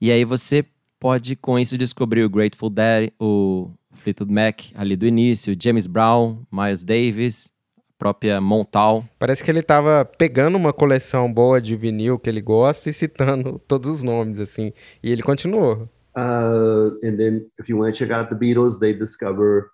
E 0.00 0.10
aí 0.10 0.24
você 0.24 0.64
pode 1.00 1.36
com 1.36 1.58
isso 1.58 1.76
descobrir 1.76 2.24
o 2.24 2.30
Grateful 2.30 2.70
Dead, 2.70 3.12
o 3.18 3.70
Fleetwood 3.92 4.32
Mac 4.32 4.62
ali 4.74 4.96
do 4.96 5.06
início, 5.06 5.56
James 5.58 5.86
Brown, 5.86 6.44
Miles 6.50 6.82
Davis, 6.84 7.52
própria 7.98 8.40
Montal. 8.40 9.04
Parece 9.18 9.42
que 9.42 9.50
ele 9.50 9.60
estava 9.60 10.04
pegando 10.04 10.56
uma 10.56 10.72
coleção 10.72 11.32
boa 11.32 11.60
de 11.60 11.76
vinil 11.76 12.18
que 12.18 12.28
ele 12.28 12.40
gosta 12.40 12.90
e 12.90 12.92
citando 12.92 13.58
todos 13.66 13.90
os 13.90 14.02
nomes 14.02 14.40
assim, 14.40 14.72
e 15.02 15.10
ele 15.10 15.22
continuou. 15.22 15.88
Uh, 16.16 16.96
and 17.02 17.16
then 17.16 17.50
if 17.58 17.68
you 17.68 17.76
want 17.76 17.92
to 17.92 17.98
check 17.98 18.12
out 18.12 18.28
the 18.28 18.36
Beatles, 18.36 18.78
they 18.78 18.92
discover 18.92 19.72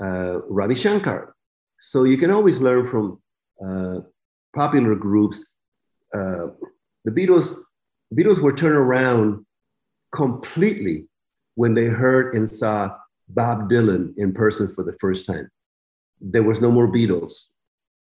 uh, 0.00 0.40
Ravi 0.48 0.76
Shankar. 0.76 1.34
So 1.80 2.04
you 2.04 2.16
can 2.16 2.30
always 2.30 2.60
learn 2.60 2.84
from 2.84 3.18
uh, 3.64 4.00
popular 4.54 4.94
groups. 4.94 5.44
Uh, 6.14 6.48
the 7.04 7.10
Beatles, 7.10 7.56
Beatles 8.14 8.38
were 8.38 8.52
turned 8.52 8.76
around 8.76 9.44
completely 10.12 11.08
when 11.54 11.74
they 11.74 11.86
heard 11.86 12.34
and 12.34 12.48
saw 12.48 12.94
Bob 13.28 13.70
Dylan 13.70 14.12
in 14.16 14.32
person 14.32 14.72
for 14.74 14.84
the 14.84 14.96
first 15.00 15.26
time. 15.26 15.48
There 16.20 16.42
was 16.42 16.60
no 16.60 16.70
more 16.70 16.88
Beatles. 16.88 17.32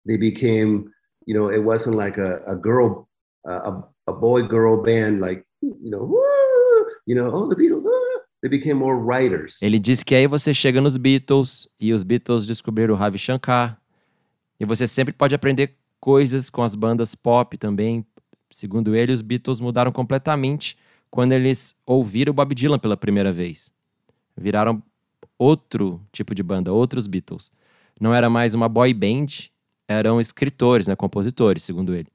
They 0.06 0.16
became, 0.16 0.90
you 1.26 1.34
know, 1.34 1.50
it 1.50 1.62
wasn't 1.62 1.96
like 1.96 2.18
a, 2.18 2.42
a 2.46 2.56
girl, 2.56 3.08
a, 3.46 3.82
a 4.06 4.12
boy 4.12 4.42
girl 4.42 4.82
band, 4.82 5.20
like, 5.20 5.44
you 5.60 5.90
know, 5.90 6.08
you 7.06 7.14
know, 7.14 7.30
oh, 7.32 7.48
the 7.48 7.56
Beatles, 7.56 7.84
They 8.40 8.48
became 8.48 8.74
more 8.74 8.96
writers. 8.96 9.58
Ele 9.60 9.78
diz 9.78 10.02
que 10.02 10.14
aí 10.14 10.26
você 10.28 10.54
chega 10.54 10.80
nos 10.80 10.96
Beatles 10.96 11.68
e 11.80 11.92
os 11.92 12.04
Beatles 12.04 12.46
descobriram 12.46 12.94
o 12.94 12.96
Ravi 12.96 13.18
Shankar. 13.18 13.80
E 14.60 14.64
você 14.64 14.86
sempre 14.86 15.12
pode 15.12 15.34
aprender 15.34 15.76
coisas 16.00 16.48
com 16.48 16.62
as 16.62 16.74
bandas 16.74 17.14
pop 17.14 17.56
também. 17.58 18.06
Segundo 18.50 18.94
ele, 18.94 19.12
os 19.12 19.22
Beatles 19.22 19.60
mudaram 19.60 19.90
completamente 19.90 20.76
quando 21.10 21.32
eles 21.32 21.74
ouviram 21.84 22.30
o 22.30 22.34
Bob 22.34 22.54
Dylan 22.54 22.78
pela 22.78 22.96
primeira 22.96 23.32
vez. 23.32 23.70
viraram 24.36 24.82
outro 25.36 26.00
tipo 26.12 26.34
de 26.34 26.42
banda, 26.42 26.72
outros 26.72 27.06
Beatles. 27.06 27.52
Não 28.00 28.14
era 28.14 28.30
mais 28.30 28.54
uma 28.54 28.68
boy 28.68 28.94
band, 28.94 29.26
eram 29.88 30.20
escritores, 30.20 30.86
né, 30.86 30.94
compositores, 30.94 31.64
segundo 31.64 31.94
ele. 31.94 32.08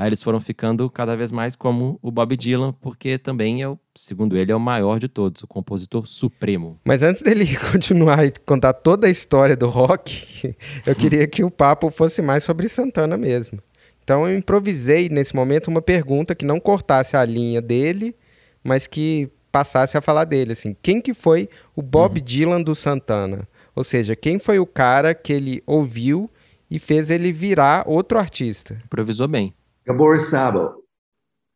Aí 0.00 0.08
eles 0.08 0.22
foram 0.22 0.40
ficando 0.40 0.88
cada 0.88 1.14
vez 1.14 1.30
mais 1.30 1.54
como 1.54 1.98
o 2.00 2.10
Bob 2.10 2.34
Dylan, 2.34 2.72
porque 2.80 3.18
também 3.18 3.60
é, 3.60 3.68
o, 3.68 3.78
segundo 3.94 4.34
ele, 4.34 4.50
é 4.50 4.56
o 4.56 4.60
maior 4.60 4.98
de 4.98 5.08
todos, 5.08 5.42
o 5.42 5.46
compositor 5.46 6.06
supremo. 6.06 6.80
Mas 6.82 7.02
antes 7.02 7.20
dele 7.20 7.46
continuar 7.70 8.24
e 8.24 8.32
contar 8.46 8.72
toda 8.72 9.06
a 9.06 9.10
história 9.10 9.54
do 9.54 9.68
rock, 9.68 10.56
eu 10.86 10.94
queria 10.94 11.26
que 11.26 11.44
o 11.44 11.50
papo 11.50 11.90
fosse 11.90 12.22
mais 12.22 12.42
sobre 12.42 12.66
Santana 12.66 13.18
mesmo. 13.18 13.62
Então 14.02 14.26
eu 14.26 14.38
improvisei 14.38 15.10
nesse 15.10 15.36
momento 15.36 15.68
uma 15.68 15.82
pergunta 15.82 16.34
que 16.34 16.46
não 16.46 16.58
cortasse 16.58 17.14
a 17.14 17.22
linha 17.22 17.60
dele, 17.60 18.16
mas 18.64 18.86
que 18.86 19.28
passasse 19.52 19.98
a 19.98 20.00
falar 20.00 20.24
dele, 20.24 20.52
assim, 20.52 20.74
quem 20.80 21.02
que 21.02 21.12
foi 21.12 21.46
o 21.76 21.82
Bob 21.82 22.18
uhum. 22.18 22.24
Dylan 22.24 22.62
do 22.62 22.74
Santana? 22.74 23.46
Ou 23.76 23.84
seja, 23.84 24.16
quem 24.16 24.38
foi 24.38 24.58
o 24.58 24.66
cara 24.66 25.14
que 25.14 25.30
ele 25.30 25.62
ouviu 25.66 26.30
e 26.70 26.78
fez 26.78 27.10
ele 27.10 27.32
virar 27.32 27.84
outro 27.86 28.18
artista? 28.18 28.80
Improvisou 28.84 29.26
bem. 29.26 29.52
Gabor 29.86 30.20
Sabo, 30.20 30.80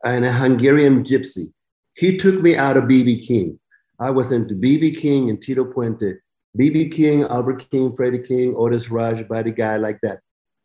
and 0.04 0.24
a 0.24 0.30
Hungarian 0.30 1.02
gypsy. 1.02 1.52
He 1.96 2.16
took 2.16 2.42
me 2.42 2.56
out 2.56 2.76
of 2.76 2.86
BB 2.86 3.26
King. 3.26 3.58
I 4.00 4.10
was 4.10 4.32
into 4.32 4.54
BB 4.54 4.96
King 5.00 5.30
and 5.30 5.38
Tito 5.38 5.64
Puente. 5.64 6.18
BB 6.58 6.90
King, 6.90 7.22
Albert 7.22 7.68
King, 7.70 7.94
Freddie 7.96 8.20
King, 8.20 8.54
Otis 8.56 8.90
Raj, 8.90 9.26
Buddy 9.26 9.52
Guy, 9.52 9.76
like 9.76 9.98
that. 10.02 10.20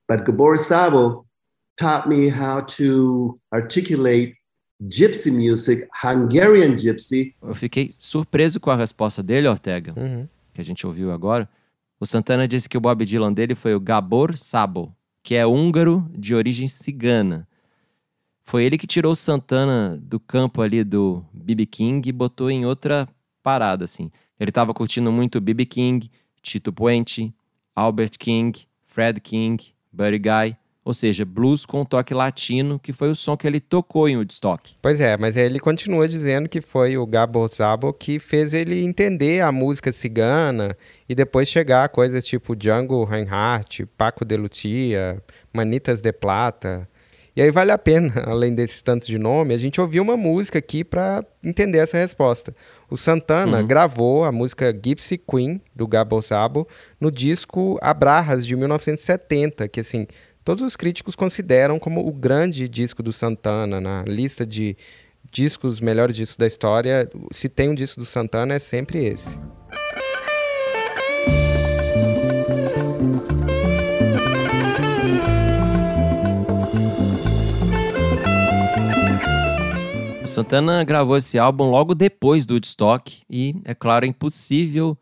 But 0.07 0.25
Gabor 0.25 0.57
Sabo 0.57 1.25
taught 1.77 2.07
me 2.07 2.29
how 2.29 2.61
to 2.77 3.39
articulate 3.53 4.35
gypsy 4.87 5.31
music, 5.31 5.87
Hungarian 5.93 6.75
gypsy. 6.75 7.35
Eu 7.41 7.55
fiquei 7.55 7.93
surpreso 7.99 8.59
com 8.59 8.71
a 8.71 8.75
resposta 8.75 9.23
dele, 9.23 9.47
Ortega, 9.47 9.93
uhum. 9.95 10.27
que 10.53 10.61
a 10.61 10.65
gente 10.65 10.85
ouviu 10.85 11.11
agora. 11.11 11.47
O 11.99 12.05
Santana 12.05 12.47
disse 12.47 12.69
que 12.69 12.77
o 12.77 12.81
Bob 12.81 13.05
Dylan 13.05 13.33
dele 13.33 13.55
foi 13.55 13.75
o 13.75 13.79
Gabor 13.79 14.37
Sabo, 14.37 14.95
que 15.21 15.35
é 15.35 15.45
húngaro 15.45 16.09
de 16.17 16.33
origem 16.33 16.67
cigana. 16.67 17.45
Foi 18.45 18.63
ele 18.63 18.77
que 18.77 18.87
tirou 18.87 19.11
o 19.11 19.17
Santana 19.17 19.99
do 20.01 20.19
campo 20.19 20.61
ali 20.61 20.83
do 20.83 21.23
BB 21.33 21.65
King 21.65 22.09
e 22.09 22.13
botou 22.13 22.49
em 22.49 22.65
outra 22.65 23.07
parada, 23.43 23.83
assim. 23.83 24.09
Ele 24.39 24.49
estava 24.49 24.73
curtindo 24.73 25.11
muito 25.11 25.41
BB 25.41 25.65
King, 25.65 26.09
Tito 26.41 26.71
Puente, 26.71 27.33
Albert 27.75 28.17
King, 28.17 28.65
Fred 28.87 29.19
King, 29.19 29.73
Buddy 29.91 30.19
Guy. 30.19 30.57
Ou 30.83 30.93
seja, 30.93 31.25
blues 31.25 31.65
com 31.65 31.83
toque 31.83 32.13
latino, 32.13 32.79
que 32.79 32.93
foi 32.93 33.11
o 33.11 33.15
som 33.15 33.35
que 33.35 33.45
ele 33.45 33.59
tocou 33.59 34.07
em 34.07 34.15
Woodstock. 34.15 34.75
Pois 34.81 34.99
é, 34.99 35.17
mas 35.17 35.35
ele 35.35 35.59
continua 35.59 36.07
dizendo 36.07 36.47
que 36.47 36.61
foi 36.61 36.97
o 36.97 37.05
Gabor 37.05 37.53
Szabo 37.53 37.93
que 37.93 38.17
fez 38.17 38.53
ele 38.53 38.83
entender 38.83 39.41
a 39.41 39.51
música 39.51 39.91
cigana 39.91 40.75
e 41.07 41.13
depois 41.13 41.49
chegar 41.49 41.83
a 41.83 41.89
coisas 41.89 42.25
tipo 42.25 42.55
Django 42.55 43.03
Reinhardt, 43.03 43.85
Paco 43.97 44.23
de 44.23 44.37
Lucia, 44.37 45.21
Manitas 45.53 46.01
de 46.01 46.13
Plata. 46.13 46.87
E 47.35 47.41
aí 47.41 47.51
vale 47.51 47.71
a 47.71 47.77
pena, 47.77 48.11
além 48.27 48.53
desses 48.53 48.81
tantos 48.81 49.07
de 49.07 49.17
nome, 49.17 49.53
a 49.53 49.57
gente 49.57 49.79
ouvir 49.79 49.99
uma 49.99 50.17
música 50.17 50.59
aqui 50.59 50.83
para 50.83 51.23
entender 51.43 51.77
essa 51.77 51.97
resposta. 51.97 52.53
O 52.89 52.97
Santana 52.97 53.59
uhum. 53.59 53.67
gravou 53.67 54.25
a 54.25 54.31
música 54.31 54.73
Gypsy 54.73 55.17
Queen, 55.17 55.61
do 55.75 55.87
Gabor 55.87 56.23
Szabo, 56.23 56.67
no 56.99 57.11
disco 57.11 57.77
Abrahas, 57.81 58.45
de 58.45 58.55
1970, 58.55 59.67
que 59.67 59.79
assim 59.79 60.07
todos 60.43 60.63
os 60.63 60.75
críticos 60.75 61.15
consideram 61.15 61.79
como 61.79 62.07
o 62.07 62.11
grande 62.11 62.67
disco 62.67 63.03
do 63.03 63.11
Santana. 63.11 63.79
Na 63.79 64.03
lista 64.03 64.45
de 64.45 64.75
discos, 65.31 65.79
melhores 65.79 66.15
discos 66.15 66.37
da 66.37 66.47
história, 66.47 67.09
se 67.31 67.49
tem 67.49 67.69
um 67.69 67.75
disco 67.75 67.99
do 67.99 68.05
Santana, 68.05 68.55
é 68.55 68.59
sempre 68.59 69.05
esse. 69.05 69.37
O 80.23 80.27
Santana 80.27 80.83
gravou 80.83 81.17
esse 81.17 81.37
álbum 81.37 81.69
logo 81.69 81.93
depois 81.93 82.45
do 82.45 82.53
Woodstock 82.53 83.23
e, 83.29 83.55
é 83.65 83.73
claro, 83.73 84.05
é 84.05 84.07
impossível 84.07 84.97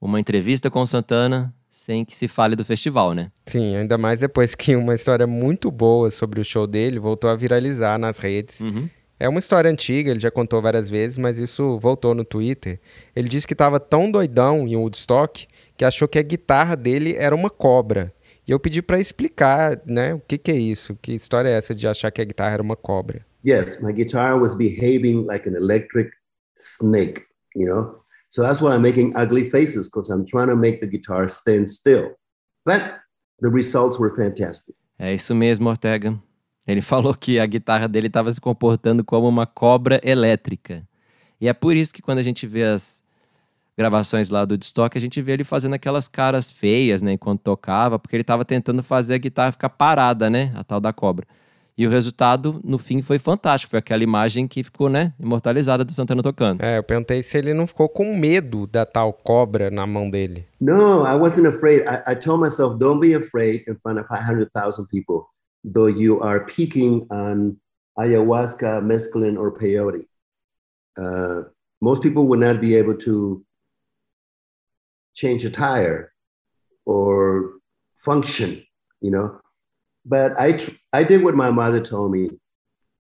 uma 0.00 0.18
entrevista 0.18 0.70
com 0.70 0.82
o 0.82 0.86
Santana 0.86 1.54
sem 1.80 2.04
que 2.04 2.14
se 2.14 2.28
fale 2.28 2.54
do 2.54 2.64
festival, 2.64 3.14
né? 3.14 3.32
Sim, 3.46 3.74
ainda 3.74 3.96
mais 3.96 4.20
depois 4.20 4.54
que 4.54 4.76
uma 4.76 4.94
história 4.94 5.26
muito 5.26 5.70
boa 5.70 6.10
sobre 6.10 6.38
o 6.38 6.44
show 6.44 6.66
dele 6.66 6.98
voltou 6.98 7.30
a 7.30 7.34
viralizar 7.34 7.98
nas 7.98 8.18
redes. 8.18 8.60
Uhum. 8.60 8.88
É 9.18 9.26
uma 9.26 9.38
história 9.38 9.70
antiga, 9.70 10.10
ele 10.10 10.20
já 10.20 10.30
contou 10.30 10.60
várias 10.60 10.90
vezes, 10.90 11.16
mas 11.16 11.38
isso 11.38 11.78
voltou 11.78 12.14
no 12.14 12.22
Twitter. 12.22 12.78
Ele 13.16 13.28
disse 13.28 13.46
que 13.46 13.54
estava 13.54 13.80
tão 13.80 14.10
doidão 14.10 14.68
em 14.68 14.76
Woodstock 14.76 15.46
que 15.76 15.84
achou 15.84 16.06
que 16.06 16.18
a 16.18 16.22
guitarra 16.22 16.76
dele 16.76 17.14
era 17.16 17.34
uma 17.34 17.48
cobra. 17.48 18.12
E 18.46 18.50
eu 18.50 18.60
pedi 18.60 18.82
para 18.82 19.00
explicar, 19.00 19.80
né, 19.86 20.12
o 20.12 20.20
que, 20.20 20.36
que 20.36 20.50
é 20.50 20.56
isso, 20.56 20.98
que 21.00 21.12
história 21.12 21.48
é 21.48 21.52
essa 21.52 21.74
de 21.74 21.86
achar 21.86 22.10
que 22.10 22.20
a 22.20 22.24
guitarra 22.24 22.54
era 22.54 22.62
uma 22.62 22.76
cobra. 22.76 23.24
Yes, 23.44 23.80
my 23.80 23.92
guitar 23.92 24.38
was 24.38 24.54
behaving 24.54 25.24
like 25.24 25.48
an 25.48 25.54
electric 25.54 26.10
snake, 26.56 27.22
you 27.56 27.66
know? 27.66 28.00
So 28.30 28.42
that's 28.42 28.60
why 28.60 28.74
I'm 28.74 28.82
making 28.82 29.12
ugly 29.16 29.44
faces 29.44 29.88
because 29.88 30.08
I'm 30.08 30.24
trying 30.24 30.48
to 30.48 30.56
make 30.56 30.80
the 30.80 30.86
guitar 30.86 31.26
stand 31.28 31.68
still. 31.68 32.16
But 32.64 33.00
the 33.40 33.50
results 33.50 33.98
were 33.98 34.14
fantastic. 34.14 34.74
É 34.98 35.12
isso 35.14 35.34
mesmo, 35.34 35.68
Ortega. 35.68 36.16
Ele 36.66 36.80
falou 36.82 37.14
que 37.14 37.40
a 37.40 37.46
guitarra 37.46 37.88
dele 37.88 38.06
estava 38.06 38.30
se 38.32 38.40
comportando 38.40 39.04
como 39.04 39.28
uma 39.28 39.46
cobra 39.46 40.00
elétrica. 40.04 40.86
E 41.40 41.48
é 41.48 41.52
por 41.52 41.74
isso 41.74 41.92
que 41.92 42.02
quando 42.02 42.18
a 42.18 42.22
gente 42.22 42.46
vê 42.46 42.64
as 42.64 43.02
gravações 43.76 44.28
lá 44.28 44.44
do 44.44 44.58
Destock, 44.58 44.96
a 44.96 45.00
gente 45.00 45.22
vê 45.22 45.32
ele 45.32 45.44
fazendo 45.44 45.74
aquelas 45.74 46.06
caras 46.06 46.50
feias, 46.50 47.00
né, 47.00 47.14
enquanto 47.14 47.40
tocava, 47.40 47.98
porque 47.98 48.14
ele 48.14 48.20
estava 48.20 48.44
tentando 48.44 48.82
fazer 48.82 49.14
a 49.14 49.18
guitarra 49.18 49.52
ficar 49.52 49.70
parada, 49.70 50.28
né, 50.28 50.52
a 50.54 50.62
tal 50.62 50.80
da 50.80 50.92
cobra. 50.92 51.26
E 51.80 51.86
o 51.86 51.88
resultado, 51.88 52.60
no 52.62 52.76
fim, 52.76 53.00
foi 53.00 53.18
fantástico. 53.18 53.70
Foi 53.70 53.78
aquela 53.78 54.02
imagem 54.02 54.46
que 54.46 54.62
ficou, 54.62 54.90
né, 54.90 55.14
imortalizada 55.18 55.82
do 55.82 55.94
Santana 55.94 56.22
tocando. 56.22 56.62
É, 56.62 56.76
eu 56.76 56.82
perguntei 56.82 57.22
se 57.22 57.38
ele 57.38 57.54
não 57.54 57.66
ficou 57.66 57.88
com 57.88 58.14
medo 58.14 58.66
da 58.66 58.84
tal 58.84 59.14
cobra 59.14 59.70
na 59.70 59.86
mão 59.86 60.10
dele. 60.10 60.46
No, 60.60 61.06
I 61.06 61.14
wasn't 61.14 61.48
afraid. 61.48 61.88
I, 61.88 62.12
I 62.12 62.14
told 62.14 62.42
myself, 62.42 62.76
don't 62.78 63.00
be 63.00 63.14
afraid 63.14 63.62
in 63.66 63.76
front 63.82 63.98
of 63.98 64.06
500,000 64.08 64.88
people, 64.88 65.24
though 65.64 65.88
you 65.88 66.22
are 66.22 66.44
peaking 66.44 67.06
on 67.10 67.56
ayahuasca, 67.98 68.82
mescaline, 68.82 69.38
or 69.38 69.50
peyote. 69.50 70.04
Uh, 70.98 71.44
most 71.80 72.02
people 72.02 72.26
would 72.26 72.40
not 72.40 72.60
be 72.60 72.74
able 72.74 72.98
to 72.98 73.42
change 75.14 75.46
a 75.46 75.50
tire 75.50 76.12
or 76.84 77.54
function, 77.94 78.62
you 79.00 79.10
know. 79.10 79.39
But 80.10 80.36
I, 80.40 80.56
I 80.92 81.04
did 81.04 81.22
what 81.22 81.36
my 81.36 81.52
mother 81.52 81.80
told 81.80 82.10
me. 82.10 82.30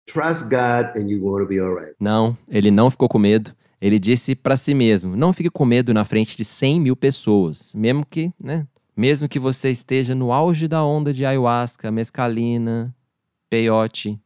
Trust 0.06 0.48
God 0.48 0.96
and 0.96 1.10
you're 1.10 1.20
going 1.20 1.42
to 1.42 1.46
be 1.46 1.60
alright. 1.60 1.94
Não, 2.00 2.34
ele 2.48 2.70
não 2.70 2.90
ficou 2.90 3.10
com 3.10 3.18
medo. 3.18 3.52
Ele 3.78 3.98
disse 3.98 4.34
para 4.34 4.56
si 4.56 4.72
mesmo: 4.72 5.14
não 5.14 5.30
fique 5.30 5.50
com 5.50 5.66
medo 5.66 5.92
na 5.92 6.06
frente 6.06 6.34
de 6.34 6.46
100 6.46 6.80
mil 6.80 6.96
pessoas, 6.96 7.74
mesmo 7.74 8.06
que, 8.06 8.32
né? 8.40 8.66
Mesmo 8.96 9.28
que 9.28 9.38
você 9.38 9.70
esteja 9.70 10.14
no 10.14 10.32
auge 10.32 10.66
da 10.66 10.82
onda 10.82 11.12
de 11.12 11.26
ayahuasca, 11.26 11.90
mescalina, 11.90 12.94
peyote. 13.50 14.18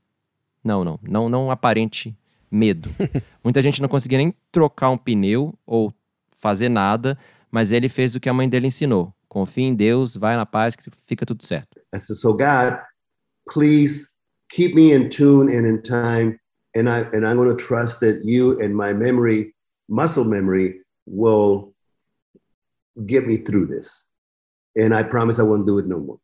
Não, 0.62 0.85
não, 0.85 1.01
não, 1.03 1.29
não 1.29 1.51
aparente 1.51 2.17
medo. 2.49 2.88
Muita 3.43 3.61
gente 3.61 3.83
não 3.83 3.88
conseguia 3.88 4.19
nem 4.19 4.33
trocar 4.53 4.91
um 4.91 4.99
pneu 4.99 5.53
ou 5.67 5.93
fazer 6.37 6.69
nada, 6.69 7.19
mas 7.51 7.73
ele 7.73 7.88
fez 7.88 8.14
o 8.14 8.21
que 8.21 8.29
a 8.29 8.33
mãe 8.33 8.49
dele 8.49 8.69
ensinou. 8.69 9.12
Confie 9.29 9.64
em 9.64 9.75
Deus, 9.75 10.14
vai 10.14 10.37
na 10.37 10.47
paz 10.47 10.77
que 10.77 10.88
fica 11.07 11.27
tudo 11.27 11.45
certo. 11.45 11.78
I 11.94 11.98
said, 11.98 12.16
so 12.16 12.33
God, 12.33 12.79
please 13.48 14.14
keep 14.51 14.74
me 14.74 14.92
in 14.92 15.09
tune 15.09 15.48
and 15.48 15.66
in 15.66 15.83
time, 15.83 16.38
and 16.74 16.88
I 16.88 17.01
and 17.12 17.27
I'm 17.27 17.37
going 17.37 17.48
to 17.48 17.57
trust 17.57 18.01
that 18.01 18.24
you 18.24 18.61
and 18.61 18.74
my 18.74 18.92
memory, 18.92 19.55
muscle 19.88 20.24
memory, 20.24 20.81
will 21.07 21.72
get 23.07 23.27
me 23.27 23.38
through 23.38 23.66
this. 23.66 24.05
And 24.77 24.94
I 24.94 25.03
promise 25.03 25.38
I 25.38 25.44
won't 25.44 25.66
do 25.66 25.79
it 25.79 25.87
no 25.87 25.98
more. 25.98 26.18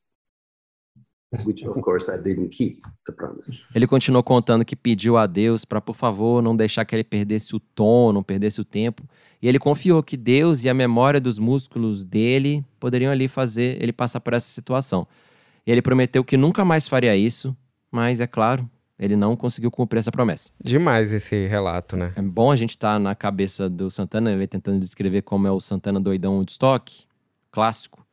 Which 1.44 1.64
of 1.64 1.74
course 1.82 2.08
I 2.08 2.16
didn't 2.16 2.50
keep 2.50 2.80
the 3.06 3.12
promise. 3.12 3.50
Ele 3.74 3.86
continuou 3.88 4.22
contando 4.22 4.64
que 4.64 4.76
pediu 4.76 5.16
a 5.16 5.26
Deus 5.26 5.64
para 5.64 5.80
por 5.80 5.96
favor 5.96 6.40
não 6.40 6.54
deixar 6.54 6.84
que 6.84 6.94
ele 6.94 7.02
perdesse 7.02 7.56
o 7.56 7.58
tom, 7.58 8.12
não 8.12 8.22
perdesse 8.22 8.60
o 8.60 8.64
tempo. 8.64 9.02
E 9.42 9.48
ele 9.48 9.58
confiou 9.58 10.00
que 10.02 10.16
Deus 10.16 10.62
e 10.62 10.68
a 10.68 10.74
memória 10.74 11.20
dos 11.20 11.38
músculos 11.38 12.04
dele 12.04 12.64
poderiam 12.78 13.10
ali 13.10 13.26
fazer 13.26 13.82
ele 13.82 13.92
passar 13.92 14.20
por 14.20 14.32
essa 14.32 14.48
situação. 14.48 15.08
E 15.66 15.72
ele 15.72 15.82
prometeu 15.82 16.22
que 16.24 16.36
nunca 16.36 16.64
mais 16.64 16.86
faria 16.86 17.16
isso, 17.16 17.56
mas 17.90 18.20
é 18.20 18.26
claro, 18.26 18.68
ele 18.98 19.16
não 19.16 19.36
conseguiu 19.36 19.70
cumprir 19.70 19.98
essa 19.98 20.12
promessa. 20.12 20.50
Demais 20.62 21.12
esse 21.12 21.46
relato, 21.46 21.96
né? 21.96 22.12
É 22.16 22.22
bom 22.22 22.50
a 22.50 22.56
gente 22.56 22.70
estar 22.70 22.94
tá 22.94 22.98
na 22.98 23.14
cabeça 23.14 23.68
do 23.68 23.90
Santana, 23.90 24.32
ele 24.32 24.46
tentando 24.46 24.78
descrever 24.78 25.22
como 25.22 25.46
é 25.46 25.50
o 25.50 25.60
Santana 25.60 26.00
doidão 26.00 26.42
de 26.44 26.52
estoque, 26.52 27.04
clássico. 27.50 28.04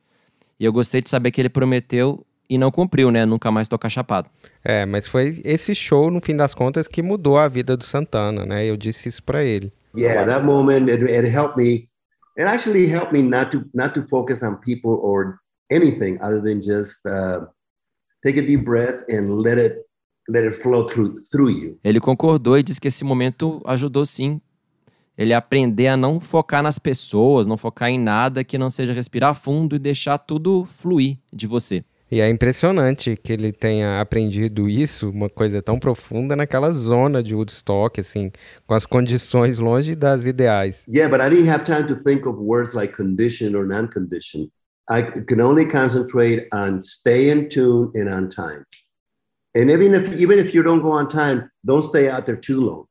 E 0.58 0.64
eu 0.64 0.72
gostei 0.72 1.02
de 1.02 1.10
saber 1.10 1.30
que 1.30 1.40
ele 1.40 1.48
prometeu 1.48 2.24
e 2.48 2.58
não 2.58 2.70
cumpriu, 2.70 3.10
né? 3.10 3.24
Nunca 3.24 3.50
mais 3.50 3.68
tocar 3.68 3.88
chapado. 3.88 4.28
É, 4.64 4.84
mas 4.84 5.06
foi 5.06 5.40
esse 5.44 5.74
show, 5.74 6.10
no 6.10 6.20
fim 6.20 6.36
das 6.36 6.54
contas, 6.54 6.86
que 6.86 7.02
mudou 7.02 7.38
a 7.38 7.48
vida 7.48 7.76
do 7.76 7.84
Santana, 7.84 8.44
né? 8.44 8.64
Eu 8.64 8.76
disse 8.76 9.08
isso 9.08 9.22
para 9.22 9.42
ele. 9.42 9.72
Yeah, 9.94 10.24
that 10.24 10.44
moment 10.44 10.90
it, 10.90 11.04
it 11.04 11.28
helped 11.28 11.56
me 11.56 11.88
it 12.36 12.46
actually 12.46 12.86
helped 12.86 13.12
me 13.12 13.22
not 13.22 13.50
to 13.50 13.64
not 13.74 13.94
to 13.94 14.06
focus 14.08 14.42
on 14.42 14.56
people 14.56 14.98
or 15.02 15.38
anything 15.70 16.18
other 16.22 16.40
than 16.40 16.60
just 16.62 17.04
uh, 17.06 17.46
take 18.24 18.38
a 18.38 18.42
deep 18.42 18.64
breath 18.64 19.04
and 19.08 19.42
let 19.42 19.58
it 19.58 19.84
let 20.28 20.44
it 20.44 20.54
flow 20.54 20.86
through 20.86 21.14
through 21.30 21.50
you. 21.50 21.78
Ele 21.84 22.00
concordou 22.00 22.58
e 22.58 22.62
disse 22.62 22.80
que 22.80 22.88
esse 22.88 23.04
momento 23.04 23.60
ajudou 23.66 24.06
sim 24.06 24.40
ele 25.16 25.34
aprender 25.34 25.88
a 25.88 25.96
não 25.96 26.20
focar 26.20 26.62
nas 26.62 26.78
pessoas, 26.78 27.46
não 27.46 27.56
focar 27.56 27.90
em 27.90 27.98
nada 27.98 28.42
que 28.42 28.56
não 28.56 28.70
seja 28.70 28.92
respirar 28.92 29.34
fundo 29.34 29.76
e 29.76 29.78
deixar 29.78 30.18
tudo 30.18 30.64
fluir 30.64 31.18
de 31.32 31.46
você. 31.46 31.84
E 32.10 32.20
é 32.20 32.28
impressionante 32.28 33.16
que 33.16 33.32
ele 33.32 33.52
tenha 33.52 33.98
aprendido 33.98 34.68
isso, 34.68 35.08
uma 35.08 35.30
coisa 35.30 35.62
tão 35.62 35.78
profunda, 35.78 36.36
naquela 36.36 36.70
zona 36.70 37.22
de 37.22 37.34
Woodstock, 37.34 37.98
assim, 37.98 38.30
com 38.66 38.74
as 38.74 38.84
condições 38.84 39.58
longe 39.58 39.94
das 39.94 40.26
ideais. 40.26 40.84
Yeah, 40.86 41.10
but 41.10 41.24
I 41.24 41.34
didn't 41.34 41.48
have 41.48 41.64
time 41.64 41.86
to 41.86 42.02
think 42.04 42.28
of 42.28 42.38
words 42.38 42.74
like 42.74 42.94
condition 42.94 43.56
or 43.56 43.66
non-condition. 43.66 44.50
I 44.88 45.02
can 45.02 45.40
only 45.40 45.66
concentrate 45.66 46.48
on 46.52 46.82
stay 46.82 47.30
in 47.30 47.48
tune 47.48 47.92
and 47.94 48.08
on 48.08 48.28
time. 48.28 48.64
And 49.54 49.70
even 49.70 49.94
if 49.94 50.12
even 50.18 50.38
if 50.38 50.54
you 50.54 50.62
don't 50.62 50.82
go 50.82 50.92
on 50.92 51.08
time, 51.08 51.50
don't 51.64 51.82
stay 51.82 52.08
out 52.08 52.26
there 52.26 52.40
too 52.40 52.60
long. 52.60 52.86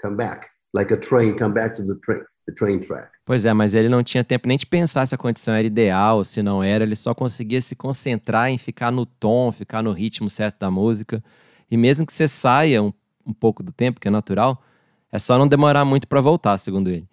Come 0.00 0.16
back 0.16 0.52
like 0.74 0.92
a 0.92 0.96
train, 0.96 1.36
come 1.36 1.52
back 1.52 1.76
to 1.76 1.82
the 1.82 1.94
train, 2.00 2.24
the 2.46 2.54
train 2.54 2.80
track. 2.80 3.10
Pois 3.24 3.44
é, 3.44 3.52
mas 3.52 3.74
ele 3.74 3.88
não 3.88 4.02
tinha 4.02 4.24
tempo 4.24 4.48
nem 4.48 4.56
de 4.56 4.66
pensar 4.66 5.06
se 5.06 5.14
a 5.14 5.18
condição 5.18 5.54
era 5.54 5.66
ideal, 5.66 6.24
se 6.24 6.42
não 6.42 6.62
era, 6.62 6.82
ele 6.82 6.96
só 6.96 7.14
conseguia 7.14 7.60
se 7.60 7.76
concentrar 7.76 8.48
em 8.48 8.58
ficar 8.58 8.90
no 8.90 9.06
tom, 9.06 9.52
ficar 9.52 9.82
no 9.82 9.92
ritmo 9.92 10.28
certo 10.28 10.58
da 10.58 10.70
música. 10.70 11.22
E 11.70 11.76
mesmo 11.76 12.06
que 12.06 12.12
você 12.12 12.26
saia 12.26 12.82
um, 12.82 12.92
um 13.26 13.32
pouco 13.32 13.62
do 13.62 13.70
tempo, 13.70 14.00
que 14.00 14.08
é 14.08 14.10
natural, 14.10 14.62
é 15.10 15.18
só 15.18 15.38
não 15.38 15.46
demorar 15.46 15.84
muito 15.84 16.08
para 16.08 16.20
voltar, 16.20 16.58
segundo 16.58 16.90
ele. 16.90 17.06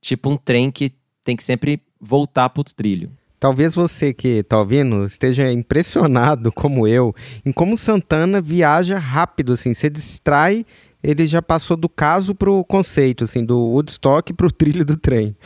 Tipo 0.00 0.30
um 0.30 0.36
trem 0.36 0.70
que 0.70 0.92
tem 1.24 1.36
que 1.36 1.44
sempre 1.44 1.82
voltar 2.00 2.48
pro 2.48 2.64
trilho. 2.64 3.10
Talvez 3.46 3.76
você 3.76 4.12
que 4.12 4.38
está 4.38 4.58
ouvindo 4.58 5.04
esteja 5.04 5.52
impressionado, 5.52 6.50
como 6.50 6.84
eu, 6.84 7.14
em 7.44 7.52
como 7.52 7.78
Santana 7.78 8.40
viaja 8.40 8.98
rápido, 8.98 9.52
assim, 9.52 9.72
você 9.72 9.88
distrai 9.88 10.66
ele 11.00 11.24
já 11.26 11.40
passou 11.40 11.76
do 11.76 11.88
caso 11.88 12.34
para 12.34 12.50
o 12.50 12.64
conceito, 12.64 13.22
assim, 13.22 13.44
do 13.44 13.56
Woodstock 13.56 14.34
o 14.42 14.50
trilho 14.50 14.84
do 14.84 14.96
trem. 14.96 15.36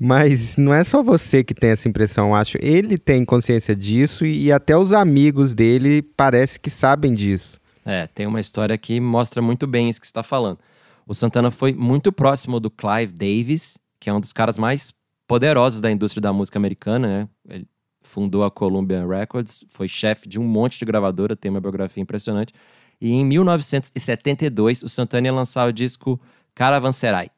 Mas 0.00 0.56
não 0.56 0.72
é 0.72 0.82
só 0.82 1.02
você 1.02 1.44
que 1.44 1.52
tem 1.52 1.68
essa 1.68 1.86
impressão, 1.86 2.34
acho. 2.34 2.56
Ele 2.58 2.96
tem 2.96 3.22
consciência 3.22 3.76
disso 3.76 4.24
e, 4.24 4.44
e 4.44 4.50
até 4.50 4.74
os 4.74 4.94
amigos 4.94 5.52
dele 5.52 6.00
parece 6.00 6.58
que 6.58 6.70
sabem 6.70 7.12
disso. 7.12 7.60
É, 7.84 8.06
tem 8.06 8.26
uma 8.26 8.40
história 8.40 8.78
que 8.78 8.98
mostra 8.98 9.42
muito 9.42 9.66
bem 9.66 9.90
isso 9.90 10.00
que 10.00 10.06
está 10.06 10.22
falando. 10.22 10.58
O 11.06 11.12
Santana 11.12 11.50
foi 11.50 11.74
muito 11.74 12.10
próximo 12.10 12.58
do 12.58 12.70
Clive 12.70 13.12
Davis, 13.12 13.76
que 14.00 14.08
é 14.08 14.14
um 14.14 14.20
dos 14.20 14.32
caras 14.32 14.56
mais 14.56 14.94
poderosos 15.32 15.80
da 15.80 15.90
indústria 15.90 16.20
da 16.20 16.30
música 16.30 16.58
americana, 16.58 17.08
né? 17.08 17.28
Ele 17.48 17.66
fundou 18.02 18.44
a 18.44 18.50
Columbia 18.50 19.02
Records, 19.06 19.64
foi 19.70 19.88
chefe 19.88 20.28
de 20.28 20.38
um 20.38 20.44
monte 20.44 20.78
de 20.78 20.84
gravadora, 20.84 21.34
tem 21.34 21.50
uma 21.50 21.58
biografia 21.58 22.02
impressionante. 22.02 22.52
E 23.00 23.10
em 23.12 23.24
1972, 23.24 24.82
o 24.82 24.90
Santana 24.90 25.28
ia 25.28 25.32
lançar 25.32 25.66
o 25.66 25.72
disco 25.72 26.20
Caravanserai. 26.54 27.30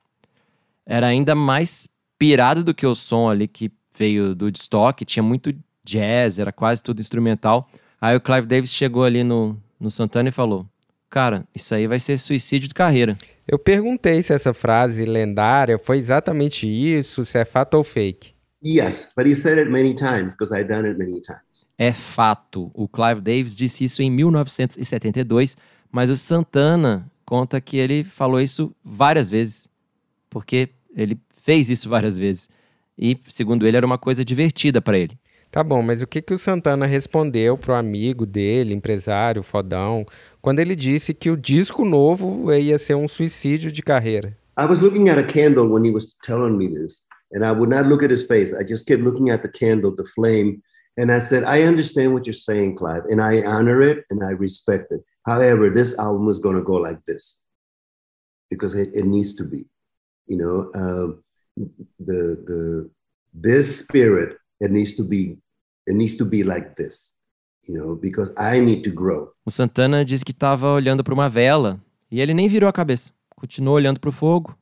Era 0.85 1.07
ainda 1.07 1.37
mais 1.37 1.87
pirado 2.19 2.65
do 2.65 2.75
que 2.75 2.85
o 2.85 2.97
som 2.97 3.31
ali 3.31 3.47
que 3.47 3.71
veio 3.97 4.35
do 4.35 4.47
Woodstock, 4.47 5.05
tinha 5.05 5.23
muito 5.23 5.55
jazz, 5.85 6.41
era 6.41 6.51
quase 6.51 6.83
tudo 6.83 7.01
instrumental. 7.01 7.71
Aí 8.01 8.17
o 8.17 8.21
Clive 8.21 8.49
Davis 8.49 8.73
chegou 8.73 9.05
ali 9.05 9.23
no, 9.23 9.57
no 9.79 9.89
Santana 9.89 10.31
e 10.31 10.33
falou: 10.33 10.67
Cara, 11.09 11.45
isso 11.55 11.73
aí 11.73 11.87
vai 11.87 12.01
ser 12.01 12.19
suicídio 12.19 12.67
de 12.67 12.75
carreira. 12.75 13.17
Eu 13.47 13.59
perguntei 13.59 14.23
se 14.23 14.33
essa 14.33 14.55
frase 14.55 15.05
lendária 15.05 15.79
foi 15.79 15.99
exatamente 15.99 16.67
isso, 16.67 17.25
se 17.25 17.39
é 17.39 17.45
fato 17.45 17.75
ou 17.75 17.85
fake. 17.85 18.35
Yes, 18.65 19.13
but 19.15 19.27
he 19.27 19.35
said 19.35 19.59
it 19.59 19.71
many 19.71 19.95
times 19.95 20.33
because 20.33 20.55
I've 20.55 20.67
done 20.67 20.89
it 20.89 20.99
many 20.99 21.21
times. 21.21 21.71
É 21.77 21.93
fato. 21.93 22.71
O 22.73 22.89
Clive 22.89 23.21
Davis 23.21 23.55
disse 23.55 23.85
isso 23.85 24.01
em 24.01 24.11
1972, 24.11 25.55
mas 25.93 26.09
o 26.09 26.17
Santana 26.17 27.11
conta 27.27 27.61
que 27.61 27.77
ele 27.77 28.05
falou 28.05 28.41
isso 28.41 28.75
várias 28.83 29.29
vezes, 29.29 29.69
porque 30.31 30.71
ele 30.97 31.19
fez 31.37 31.69
isso 31.69 31.91
várias 31.91 32.17
vezes. 32.17 32.49
E, 32.99 33.19
segundo 33.29 33.67
ele, 33.67 33.77
era 33.77 33.85
uma 33.85 33.99
coisa 33.99 34.25
divertida 34.25 34.81
para 34.81 34.99
ele. 34.99 35.19
Tá 35.55 35.63
bom, 35.63 35.81
mas 35.83 36.03
o 36.03 36.07
que, 36.09 36.21
que 36.21 36.35
o 36.35 36.39
Santana 36.39 36.85
respondeu 36.85 37.57
pro 37.57 37.75
amigo 37.75 38.27
dele, 38.27 38.75
empresário, 38.75 39.41
fodão, 39.41 40.05
quando 40.43 40.59
ele 40.59 40.75
disse 40.75 41.15
que 41.15 41.31
o 41.31 41.37
disco 41.37 41.85
novo 41.85 42.53
ia 42.53 42.77
ser 42.77 42.97
um 42.97 43.07
suicídio 43.07 43.71
de 43.71 43.81
carreira? 43.81 44.37
I 44.59 44.67
was 44.67 44.81
looking 44.81 45.09
at 45.09 45.17
a 45.17 45.23
candle 45.23 45.71
when 45.71 45.85
he 45.87 45.93
was 45.93 46.17
telling 46.27 46.57
me 46.57 46.69
this. 46.69 47.03
And 47.33 47.45
I 47.45 47.53
would 47.53 47.73
not 47.73 47.89
look 47.89 48.03
at 48.03 48.11
his 48.11 48.25
face. 48.25 48.53
I 48.53 48.65
just 48.65 48.85
kept 48.85 49.05
looking 49.05 49.31
at 49.31 49.43
the 49.43 49.49
candle, 49.49 49.95
the 49.95 50.05
flame. 50.17 50.61
And 50.97 51.13
I 51.13 51.21
said, 51.21 51.45
I 51.45 51.63
understand 51.63 52.15
what 52.15 52.27
you're 52.27 52.35
saying, 52.35 52.75
Clive, 52.75 53.05
and 53.09 53.23
I 53.23 53.45
honor 53.47 53.81
it 53.81 54.05
and 54.11 54.25
I 54.25 54.31
respect 54.31 54.91
it. 54.91 55.05
However, 55.25 55.71
this 55.71 55.97
album 56.01 56.29
is 56.29 56.41
going 56.41 56.61
go 56.65 56.81
like 56.83 56.99
this 57.07 57.45
because 58.51 58.75
it, 58.75 58.89
it 58.93 59.05
needs 59.05 59.37
to 59.37 59.45
be. 59.45 59.67
You 60.27 60.37
know, 60.37 60.71
uh, 60.75 61.15
the 62.01 62.43
the 62.45 62.91
this 63.33 63.79
spirit 63.79 64.37
it 64.61 64.71
needs 64.71 64.95
to 64.95 65.05
be 65.05 65.37
O 69.45 69.51
Santana 69.51 70.05
disse 70.05 70.25
que 70.25 70.33
estava 70.33 70.71
olhando 70.71 71.03
para 71.03 71.15
uma 71.15 71.29
vela 71.29 71.81
e 72.11 72.21
ele 72.21 72.35
nem 72.35 72.49
virou 72.49 72.69
a 72.69 72.73
cabeça. 72.73 73.13
Continuou 73.35 73.77
olhando 73.77 74.01
para 74.01 74.11
o 74.11 74.13
fogo 74.13 74.57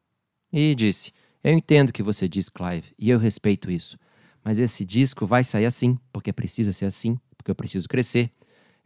e 0.52 0.74
disse: 0.74 1.12
Eu 1.42 1.52
entendo 1.52 1.90
o 1.90 1.92
que 1.92 2.02
você 2.02 2.28
diz, 2.28 2.48
Clive, 2.48 2.94
e 2.98 3.10
eu 3.10 3.18
respeito 3.18 3.70
isso. 3.70 3.98
Mas 4.44 4.58
esse 4.58 4.84
disco 4.84 5.24
vai 5.24 5.44
sair 5.44 5.66
assim, 5.66 5.96
porque 6.12 6.32
precisa 6.32 6.72
ser 6.72 6.86
assim, 6.86 7.18
porque 7.36 7.50
eu 7.50 7.54
preciso 7.54 7.88
crescer. 7.88 8.30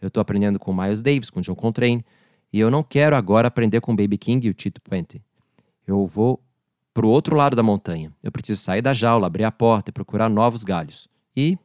Eu 0.00 0.08
estou 0.08 0.20
aprendendo 0.20 0.58
com 0.58 0.74
Miles 0.74 1.00
Davis, 1.00 1.30
com 1.30 1.40
John 1.40 1.54
Coltrane, 1.54 2.04
e 2.52 2.60
eu 2.60 2.70
não 2.70 2.82
quero 2.82 3.16
agora 3.16 3.48
aprender 3.48 3.80
com 3.80 3.96
Baby 3.96 4.18
King 4.18 4.46
e 4.46 4.50
o 4.50 4.54
Tito 4.54 4.80
Puente. 4.82 5.22
Eu 5.86 6.06
vou 6.06 6.42
pro 6.92 7.08
outro 7.08 7.36
lado 7.36 7.56
da 7.56 7.62
montanha. 7.62 8.12
Eu 8.22 8.30
preciso 8.30 8.60
sair 8.60 8.82
da 8.82 8.92
jaula, 8.92 9.26
abrir 9.26 9.44
a 9.44 9.52
porta 9.52 9.90
e 9.90 9.92
procurar 9.92 10.28
novos 10.28 10.64
galhos. 10.64 11.08
E 11.36 11.58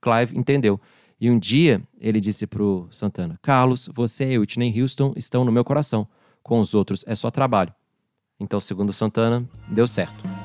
Clive 0.00 0.36
entendeu. 0.36 0.80
E 1.20 1.30
um 1.30 1.38
dia 1.38 1.82
ele 2.00 2.20
disse 2.20 2.46
pro 2.46 2.88
Santana: 2.90 3.38
Carlos, 3.42 3.88
você 3.94 4.32
e 4.32 4.38
Whitney 4.38 4.80
Houston 4.80 5.12
estão 5.16 5.44
no 5.44 5.52
meu 5.52 5.64
coração. 5.64 6.08
Com 6.42 6.60
os 6.60 6.72
outros 6.72 7.04
é 7.06 7.14
só 7.14 7.30
trabalho. 7.30 7.74
Então, 8.38 8.58
segundo 8.58 8.92
Santana, 8.92 9.46
deu 9.68 9.86
certo. 9.86 10.39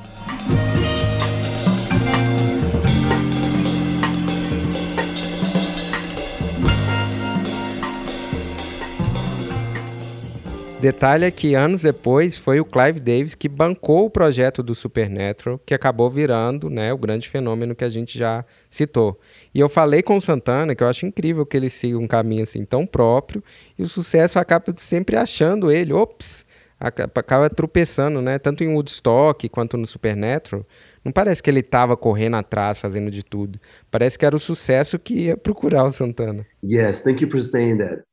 Detalhe 10.86 11.24
é 11.24 11.32
que 11.32 11.56
anos 11.56 11.82
depois 11.82 12.38
foi 12.38 12.60
o 12.60 12.64
Clive 12.64 13.00
Davis 13.00 13.34
que 13.34 13.48
bancou 13.48 14.06
o 14.06 14.10
projeto 14.10 14.62
do 14.62 14.72
Supernatural, 14.72 15.60
que 15.66 15.74
acabou 15.74 16.08
virando 16.08 16.70
né, 16.70 16.92
o 16.92 16.96
grande 16.96 17.28
fenômeno 17.28 17.74
que 17.74 17.82
a 17.82 17.88
gente 17.88 18.16
já 18.16 18.44
citou. 18.70 19.18
E 19.52 19.58
eu 19.58 19.68
falei 19.68 20.00
com 20.00 20.16
o 20.16 20.22
Santana 20.22 20.76
que 20.76 20.84
eu 20.84 20.86
acho 20.86 21.04
incrível 21.04 21.44
que 21.44 21.56
ele 21.56 21.68
siga 21.68 21.98
um 21.98 22.06
caminho 22.06 22.44
assim 22.44 22.64
tão 22.64 22.86
próprio 22.86 23.42
e 23.76 23.82
o 23.82 23.88
sucesso 23.88 24.38
acaba 24.38 24.72
sempre 24.76 25.16
achando 25.16 25.72
ele. 25.72 25.92
Ops, 25.92 26.46
acaba 26.78 27.50
tropeçando, 27.50 28.22
né? 28.22 28.38
Tanto 28.38 28.62
em 28.62 28.72
Woodstock 28.72 29.48
quanto 29.48 29.76
no 29.76 29.88
Supernatural. 29.88 30.64
Não 31.04 31.10
parece 31.10 31.42
que 31.42 31.50
ele 31.50 31.60
estava 31.60 31.96
correndo 31.96 32.36
atrás, 32.36 32.78
fazendo 32.78 33.10
de 33.10 33.24
tudo. 33.24 33.58
Parece 33.90 34.16
que 34.16 34.24
era 34.24 34.36
o 34.36 34.38
sucesso 34.38 35.00
que 35.00 35.14
ia 35.14 35.36
procurar 35.36 35.82
o 35.82 35.90
Santana. 35.90 36.46
Yes, 36.62 37.00
thank 37.00 37.24
you 37.24 37.28
for 37.28 37.42
saying 37.42 37.78
that. 37.78 38.04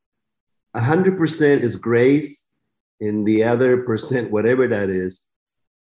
100% 0.76 1.64
is 1.64 1.76
grace, 1.76 2.48
and 3.04 3.26
the 3.26 3.44
other 3.44 3.84
percent, 3.84 4.32
whatever 4.32 4.68
that 4.68 4.90
is, 4.90 5.28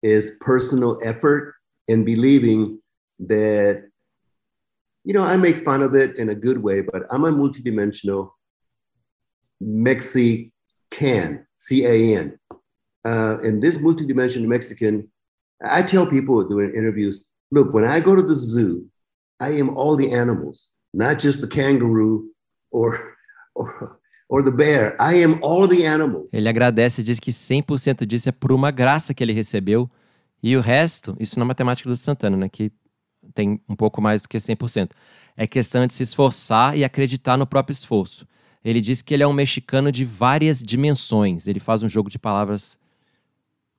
is 0.02 0.36
personal 0.40 0.98
effort 1.04 1.54
and 1.88 2.06
believing 2.06 2.80
that, 3.20 3.84
you 5.04 5.12
know, 5.12 5.22
I 5.22 5.36
make 5.36 5.58
fun 5.58 5.82
of 5.82 5.94
it 5.94 6.16
in 6.16 6.30
a 6.30 6.34
good 6.34 6.62
way, 6.62 6.80
but 6.80 7.02
I'm 7.10 7.24
a 7.24 7.32
multidimensional 7.32 8.30
Mexican, 9.60 11.46
C 11.56 11.84
A 11.84 12.18
N. 12.18 12.38
uh, 13.04 13.38
and 13.42 13.62
this 13.62 13.78
multidimensional 13.78 14.46
Mexican, 14.46 15.08
I 15.62 15.82
tell 15.82 16.06
people 16.06 16.42
during 16.48 16.74
interviews, 16.74 17.24
look, 17.50 17.72
when 17.72 17.84
I 17.84 18.00
go 18.00 18.16
to 18.16 18.22
the 18.22 18.34
zoo, 18.34 18.86
I 19.38 19.50
am 19.50 19.76
all 19.76 19.96
the 19.96 20.12
animals, 20.12 20.68
not 20.94 21.18
just 21.18 21.40
the 21.40 21.46
kangaroo 21.48 22.30
or, 22.70 23.16
or, 23.54 23.98
or 24.32 24.42
the 24.42 24.50
bear. 24.50 24.96
I 24.98 25.22
am 25.22 25.38
all 25.42 25.68
the 25.68 25.86
animals. 25.86 26.32
Ele 26.32 26.48
agradece 26.48 27.02
e 27.02 27.04
diz 27.04 27.20
que 27.20 27.30
100% 27.30 28.06
disso 28.06 28.30
é 28.30 28.32
por 28.32 28.50
uma 28.50 28.70
graça 28.70 29.12
que 29.12 29.22
ele 29.22 29.34
recebeu. 29.34 29.90
E 30.42 30.56
o 30.56 30.62
resto, 30.62 31.14
isso 31.20 31.38
na 31.38 31.44
matemática 31.44 31.88
do 31.88 31.96
Santana, 31.98 32.34
né, 32.34 32.48
que 32.48 32.72
tem 33.34 33.60
um 33.68 33.76
pouco 33.76 34.00
mais 34.00 34.22
do 34.22 34.30
que 34.30 34.38
100%. 34.38 34.92
É 35.36 35.46
questão 35.46 35.86
de 35.86 35.92
se 35.92 36.02
esforçar 36.02 36.76
e 36.76 36.82
acreditar 36.82 37.36
no 37.36 37.46
próprio 37.46 37.74
esforço. 37.74 38.26
Ele 38.64 38.80
diz 38.80 39.02
que 39.02 39.12
ele 39.12 39.22
é 39.22 39.26
um 39.26 39.34
mexicano 39.34 39.92
de 39.92 40.02
várias 40.02 40.62
dimensões. 40.62 41.46
Ele 41.46 41.60
faz 41.60 41.82
um 41.82 41.88
jogo 41.88 42.08
de 42.08 42.18
palavras 42.18 42.78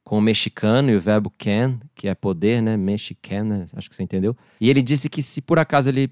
com 0.03 0.19
o 0.19 0.21
mexicano 0.21 0.91
e 0.91 0.95
o 0.95 1.01
verbo 1.01 1.33
can, 1.35 1.79
que 1.95 2.07
é 2.07 2.13
poder, 2.13 2.61
né? 2.61 2.77
Mexicana, 2.77 3.65
acho 3.73 3.89
que 3.89 3.95
você 3.95 4.03
entendeu. 4.03 4.37
E 4.61 4.69
ele 4.69 4.83
disse 4.83 5.09
que 5.09 5.23
se 5.23 5.41
por 5.41 5.57
acaso 5.57 5.89
ele 5.89 6.11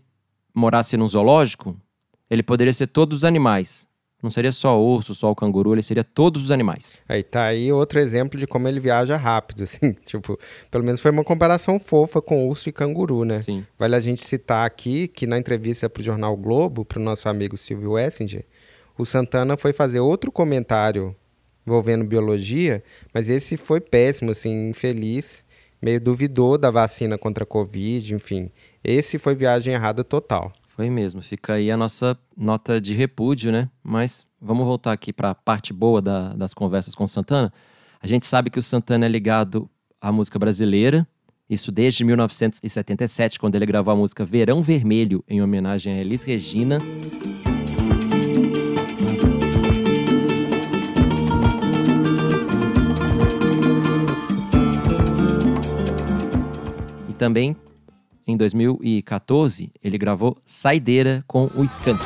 morasse 0.54 0.98
num 0.98 1.08
zoológico, 1.08 1.80
ele 2.28 2.42
poderia 2.42 2.74
ser 2.74 2.88
todos 2.88 3.20
os 3.20 3.24
animais. 3.24 3.91
Não 4.22 4.30
seria 4.30 4.52
só 4.52 4.80
o 4.80 4.96
urso, 4.96 5.16
só 5.16 5.32
o 5.32 5.36
canguru, 5.36 5.74
ele 5.74 5.82
seria 5.82 6.04
todos 6.04 6.44
os 6.44 6.52
animais. 6.52 6.98
Aí 7.10 7.24
tá 7.24 7.46
aí 7.46 7.72
outro 7.72 8.00
exemplo 8.00 8.40
de 8.40 8.46
como 8.46 8.68
ele 8.68 8.80
viaja 8.80 9.18
rápido, 9.18 9.64
assim. 9.66 9.94
Tipo, 10.06 10.38
pelo 10.70 10.84
menos 10.84 11.02
foi 11.02 11.12
uma 11.12 11.24
comparação 11.24 11.80
fofa 11.80 12.22
com 12.22 12.48
urso 12.48 12.70
e 12.70 12.72
canguru, 12.72 13.26
né? 13.26 13.40
Sim. 13.40 13.66
Vale 13.80 13.96
a 13.96 14.00
gente 14.00 14.24
citar 14.24 14.66
aqui 14.66 15.08
que 15.08 15.26
na 15.26 15.38
entrevista 15.38 15.90
para 15.90 16.02
o 16.02 16.04
jornal 16.04 16.38
Globo, 16.38 16.86
para 16.86 17.00
o 17.00 17.04
nosso 17.04 17.28
amigo 17.28 17.58
Silvio 17.58 17.94
Wessinger, 17.94 18.46
o 18.98 19.06
Santana 19.06 19.58
foi 19.58 19.74
fazer 19.74 20.00
outro 20.00 20.32
comentário 20.32 21.16
envolvendo 21.66 22.04
biologia, 22.04 22.84
mas 23.14 23.30
esse 23.30 23.58
foi 23.58 23.80
péssimo, 23.80 24.32
assim, 24.32 24.70
infeliz, 24.70 25.46
meio 25.82 26.00
duvidou 26.00 26.58
da 26.58 26.70
vacina 26.70 27.18
contra 27.18 27.44
a 27.44 27.48
Covid, 27.48 28.14
enfim. 28.14 28.52
Esse 28.84 29.18
foi 29.18 29.36
viagem 29.36 29.74
errada 29.74 30.04
total. 30.04 30.52
Foi 30.74 30.90
mesmo. 30.90 31.22
Fica 31.22 31.54
aí 31.54 31.70
a 31.70 31.76
nossa 31.76 32.18
nota 32.36 32.80
de 32.80 32.94
repúdio, 32.94 33.52
né? 33.52 33.70
Mas 33.84 34.26
vamos 34.40 34.66
voltar 34.66 34.94
aqui 34.94 35.12
para 35.12 35.32
a 35.32 35.36
parte 35.36 35.74
boa 35.74 36.02
da, 36.02 36.34
das 36.34 36.54
conversas 36.54 36.96
com 36.96 37.04
o 37.04 37.08
Santana. 37.08 37.52
A 38.02 38.08
gente 38.08 38.26
sabe 38.26 38.50
que 38.50 38.58
o 38.58 38.64
Santana 38.64 39.06
é 39.06 39.10
ligado 39.10 39.70
à 40.00 40.14
música 40.14 40.40
brasileira, 40.40 41.06
isso 41.50 41.74
desde 41.74 42.06
1977, 42.06 43.38
quando 43.38 43.56
ele 43.56 43.66
gravou 43.66 43.94
a 43.94 43.98
música 43.98 44.24
Verão 44.24 44.64
Vermelho, 44.64 45.22
em 45.28 45.42
homenagem 45.42 45.94
a 45.94 45.98
Elis 45.98 46.24
Regina. 46.24 46.80
E 57.10 57.14
também, 57.14 57.58
em 58.32 58.38
2014, 58.38 59.72
ele 59.84 59.98
gravou 59.98 60.38
Saideira 60.46 61.24
com 61.28 61.50
o 61.56 61.64
Skank. 61.66 62.02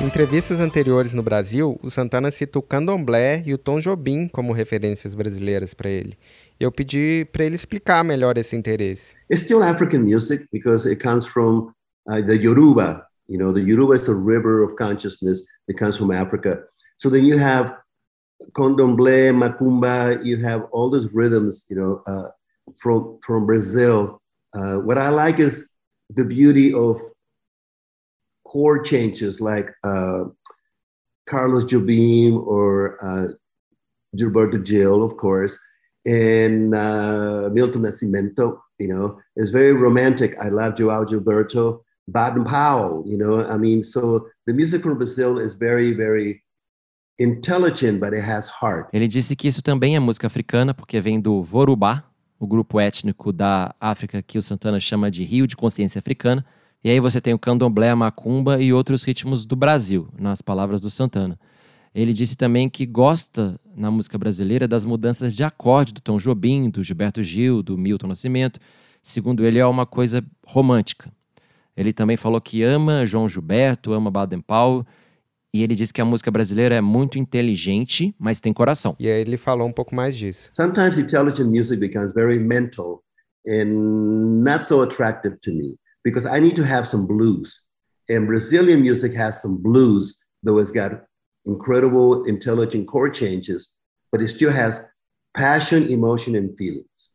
Em 0.00 0.06
entrevistas 0.06 0.58
anteriores 0.60 1.14
no 1.14 1.22
Brasil, 1.22 1.78
o 1.82 1.90
Santana 1.90 2.30
cita 2.30 2.58
o 2.58 2.62
candomblé 2.62 3.42
e 3.46 3.54
o 3.54 3.58
Tom 3.58 3.78
Jobim 3.80 4.26
como 4.28 4.52
referências 4.52 5.14
brasileiras 5.14 5.72
para 5.74 5.88
ele. 5.88 6.16
Eu 6.58 6.72
pedi 6.72 7.26
para 7.30 7.44
ele 7.44 7.54
explicar 7.54 8.02
melhor 8.02 8.36
esse 8.36 8.56
interesse. 8.56 9.14
It's 9.30 9.44
still 9.44 9.62
African 9.62 10.00
music 10.00 10.46
because 10.52 10.88
it 10.88 11.00
comes 11.02 11.26
from 11.26 11.70
uh, 12.08 12.20
the 12.26 12.34
Yoruba. 12.34 13.06
You 13.28 13.38
know, 13.38 13.52
the 13.52 13.60
Yoruba 13.60 13.94
is 13.94 14.08
a 14.08 14.14
river 14.14 14.64
of 14.64 14.74
consciousness 14.76 15.42
that 15.68 15.78
comes 15.78 15.96
from 15.96 16.10
Africa. 16.10 16.64
So 17.00 17.08
then 17.08 17.24
you 17.24 17.38
have 17.38 17.78
condomblé, 18.52 19.32
macumba, 19.32 20.22
you 20.22 20.36
have 20.36 20.64
all 20.70 20.90
those 20.90 21.08
rhythms, 21.14 21.64
you 21.70 21.76
know, 21.76 22.02
uh, 22.06 22.28
from, 22.78 23.18
from 23.26 23.46
Brazil. 23.46 24.20
Uh, 24.52 24.74
what 24.74 24.98
I 24.98 25.08
like 25.08 25.38
is 25.38 25.70
the 26.10 26.26
beauty 26.26 26.74
of 26.74 27.00
chord 28.44 28.84
changes 28.84 29.40
like 29.40 29.70
uh, 29.82 30.24
Carlos 31.26 31.64
Jobim 31.64 32.46
or 32.46 33.02
uh, 33.02 33.32
Gilberto 34.14 34.62
Gil, 34.62 35.02
of 35.02 35.16
course, 35.16 35.58
and 36.04 36.74
uh, 36.74 37.48
Milton 37.50 37.80
Nascimento. 37.80 38.60
You 38.78 38.88
know, 38.88 39.18
it's 39.36 39.50
very 39.50 39.72
romantic. 39.72 40.36
I 40.38 40.50
love 40.50 40.76
Joao 40.76 41.06
Gilberto, 41.06 41.80
Baden 42.08 42.44
Powell. 42.44 43.02
You 43.06 43.16
know, 43.16 43.46
I 43.46 43.56
mean, 43.56 43.82
so 43.82 44.28
the 44.44 44.52
music 44.52 44.82
from 44.82 44.98
Brazil 44.98 45.38
is 45.38 45.54
very, 45.54 45.94
very 45.94 46.42
Ele 48.92 49.06
disse 49.06 49.36
que 49.36 49.46
isso 49.46 49.62
também 49.62 49.94
é 49.94 50.00
música 50.00 50.26
africana, 50.26 50.72
porque 50.72 51.00
vem 51.00 51.20
do 51.20 51.42
Vorubá, 51.42 52.02
o 52.38 52.46
grupo 52.46 52.80
étnico 52.80 53.32
da 53.32 53.74
África 53.78 54.22
que 54.22 54.38
o 54.38 54.42
Santana 54.42 54.80
chama 54.80 55.10
de 55.10 55.22
Rio 55.22 55.46
de 55.46 55.54
Consciência 55.54 55.98
Africana. 55.98 56.44
E 56.82 56.88
aí 56.88 56.98
você 56.98 57.20
tem 57.20 57.34
o 57.34 57.38
candomblé, 57.38 57.90
a 57.90 57.96
macumba 57.96 58.62
e 58.62 58.72
outros 58.72 59.04
ritmos 59.04 59.44
do 59.44 59.54
Brasil, 59.54 60.08
nas 60.18 60.40
palavras 60.40 60.80
do 60.80 60.88
Santana. 60.88 61.38
Ele 61.94 62.12
disse 62.14 62.36
também 62.36 62.70
que 62.70 62.86
gosta, 62.86 63.60
na 63.76 63.90
música 63.90 64.16
brasileira, 64.16 64.66
das 64.66 64.84
mudanças 64.84 65.36
de 65.36 65.44
acorde 65.44 65.92
do 65.92 66.00
Tom 66.00 66.18
Jobim, 66.18 66.70
do 66.70 66.82
Gilberto 66.82 67.22
Gil, 67.22 67.62
do 67.62 67.76
Milton 67.76 68.06
Nascimento. 68.06 68.58
Segundo 69.02 69.44
ele, 69.44 69.58
é 69.58 69.66
uma 69.66 69.84
coisa 69.84 70.24
romântica. 70.46 71.12
Ele 71.76 71.92
também 71.92 72.16
falou 72.16 72.40
que 72.40 72.62
ama 72.62 73.04
João 73.04 73.28
Gilberto, 73.28 73.92
ama 73.92 74.10
Baden 74.10 74.40
Powell, 74.40 74.86
e 75.52 75.62
ele 75.62 75.74
disse 75.74 75.92
que 75.92 76.00
a 76.00 76.04
música 76.04 76.30
brasileira 76.30 76.74
é 76.74 76.80
muito 76.80 77.18
inteligente, 77.18 78.14
mas 78.18 78.40
tem 78.40 78.52
coração. 78.52 78.94
E 78.98 79.08
aí 79.08 79.20
ele 79.20 79.36
falou 79.36 79.66
um 79.66 79.72
pouco 79.72 79.94
mais 79.94 80.16
disso. 80.16 80.48
Sometimes 80.52 80.98
intelligent 80.98 81.48
music 81.48 81.80
becomes 81.80 82.12
very 82.12 82.38
mental 82.38 83.02
and 83.46 84.42
not 84.44 84.64
so 84.64 84.82
attractive 84.82 85.36
to 85.42 85.52
me 85.52 85.76
because 86.04 86.26
I 86.26 86.40
need 86.40 86.54
to 86.56 86.62
have 86.62 86.86
some 86.86 87.06
blues. 87.06 87.62
And 88.08 88.26
Brazilian 88.26 88.80
music 88.80 89.14
has 89.16 89.40
some 89.40 89.56
blues, 89.56 90.16
though 90.42 90.60
it's 90.60 90.72
got 90.72 91.04
incredible 91.44 92.24
intelligent 92.24 92.86
chord 92.86 93.14
changes, 93.14 93.72
but 94.12 94.20
it 94.20 94.28
still 94.28 94.50
has 94.50 94.80
passion, 95.34 95.88
emotion, 95.88 96.34
and 96.34 96.56
feelings. 96.56 97.09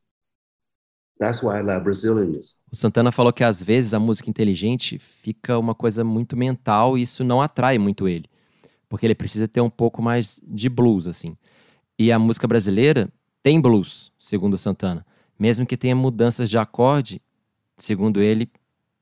That's 1.19 1.41
why 1.43 1.57
I 1.59 1.61
love 1.61 1.83
Brazilian 1.83 2.27
music. 2.27 2.55
O 2.71 2.75
Santana 2.75 3.11
falou 3.11 3.31
que 3.31 3.43
às 3.43 3.63
vezes 3.63 3.93
a 3.93 3.99
música 3.99 4.29
inteligente 4.29 4.99
fica 4.99 5.57
uma 5.57 5.73
coisa 5.73 6.03
muito 6.03 6.35
mental 6.35 6.97
e 6.97 7.01
isso 7.03 7.23
não 7.23 7.41
atrai 7.41 7.77
muito 7.77 8.07
ele, 8.07 8.29
porque 8.89 9.05
ele 9.05 9.15
precisa 9.15 9.47
ter 9.47 9.61
um 9.61 9.69
pouco 9.69 10.01
mais 10.01 10.41
de 10.47 10.69
blues 10.69 11.07
assim. 11.07 11.37
E 11.99 12.11
a 12.11 12.19
música 12.19 12.47
brasileira 12.47 13.09
tem 13.43 13.61
blues, 13.61 14.11
segundo 14.19 14.55
o 14.55 14.59
Santana, 14.59 15.05
mesmo 15.39 15.65
que 15.65 15.77
tenha 15.77 15.95
mudanças 15.95 16.49
de 16.49 16.57
acorde, 16.57 17.21
segundo 17.77 18.21
ele, 18.21 18.49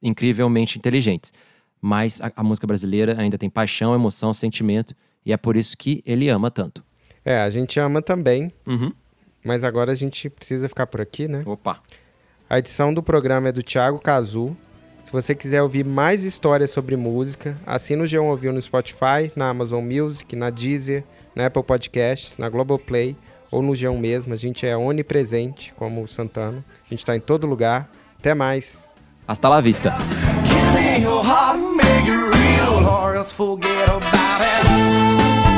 incrivelmente 0.02 0.78
inteligentes. 0.80 1.34
Mas 1.82 2.22
a, 2.22 2.32
a 2.36 2.44
música 2.44 2.68
brasileira 2.68 3.20
ainda 3.20 3.38
tem 3.38 3.50
paixão, 3.50 3.96
emoção, 3.96 4.34
sentimento 4.34 4.96
e 5.26 5.34
é 5.34 5.38
por 5.38 5.58
isso 5.58 5.78
que 5.78 6.04
ele 6.06 6.30
ama 6.30 6.52
tanto. 6.52 6.84
É, 7.26 7.38
a 7.42 7.50
gente 7.50 7.80
ama 7.80 8.02
também, 8.02 8.52
Uhum. 8.66 8.94
mas 9.44 9.64
agora 9.64 9.92
a 9.92 9.96
gente 9.96 10.30
precisa 10.30 10.70
ficar 10.70 10.88
por 10.88 11.02
aqui, 11.02 11.28
né? 11.28 11.46
Opa. 11.46 11.82
A 12.54 12.60
edição 12.60 12.94
do 12.94 13.02
programa 13.02 13.50
é 13.50 13.52
do 13.52 13.64
Thiago 13.64 13.98
Cazu. 13.98 14.56
Se 15.04 15.12
você 15.12 15.34
quiser 15.34 15.64
ouvir 15.64 15.84
mais 15.84 16.24
histórias 16.24 16.70
sobre 16.70 16.96
música, 16.96 17.56
assina 17.66 18.04
o 18.04 18.06
G1 18.06 18.26
Ouviu 18.26 18.54
no 18.54 18.62
Spotify, 18.62 19.32
na 19.36 19.50
Amazon 19.50 19.84
Music, 19.84 20.36
na 20.36 20.52
Deezer, 20.52 21.04
na 21.36 21.48
Apple 21.48 21.64
Podcasts, 21.64 22.38
na 22.38 22.48
Globoplay 22.50 23.18
ou 23.50 23.64
no 23.64 23.72
G1 23.72 23.98
mesmo. 23.98 24.36
A 24.36 24.38
gente 24.38 24.68
é 24.68 24.78
onipresente, 24.78 25.74
como 25.78 26.04
o 26.04 26.08
Santana. 26.08 26.64
A 26.86 26.90
gente 26.92 27.00
está 27.00 27.16
em 27.16 27.20
todo 27.20 27.48
lugar. 27.48 27.90
Até 28.20 28.36
mais! 28.36 28.78
Hasta 29.28 29.50
la 29.50 29.60
vista. 29.60 29.92
Give 30.46 30.74
me 30.76 31.02
your 31.04 31.26
heart 31.26 31.58
and 31.58 31.76
make 31.76 32.08
it 32.08 32.38
real, 32.38 32.88
or 32.88 33.16
else 33.16 33.34
forget 33.34 33.90
about 33.90 34.44
it. 34.44 35.53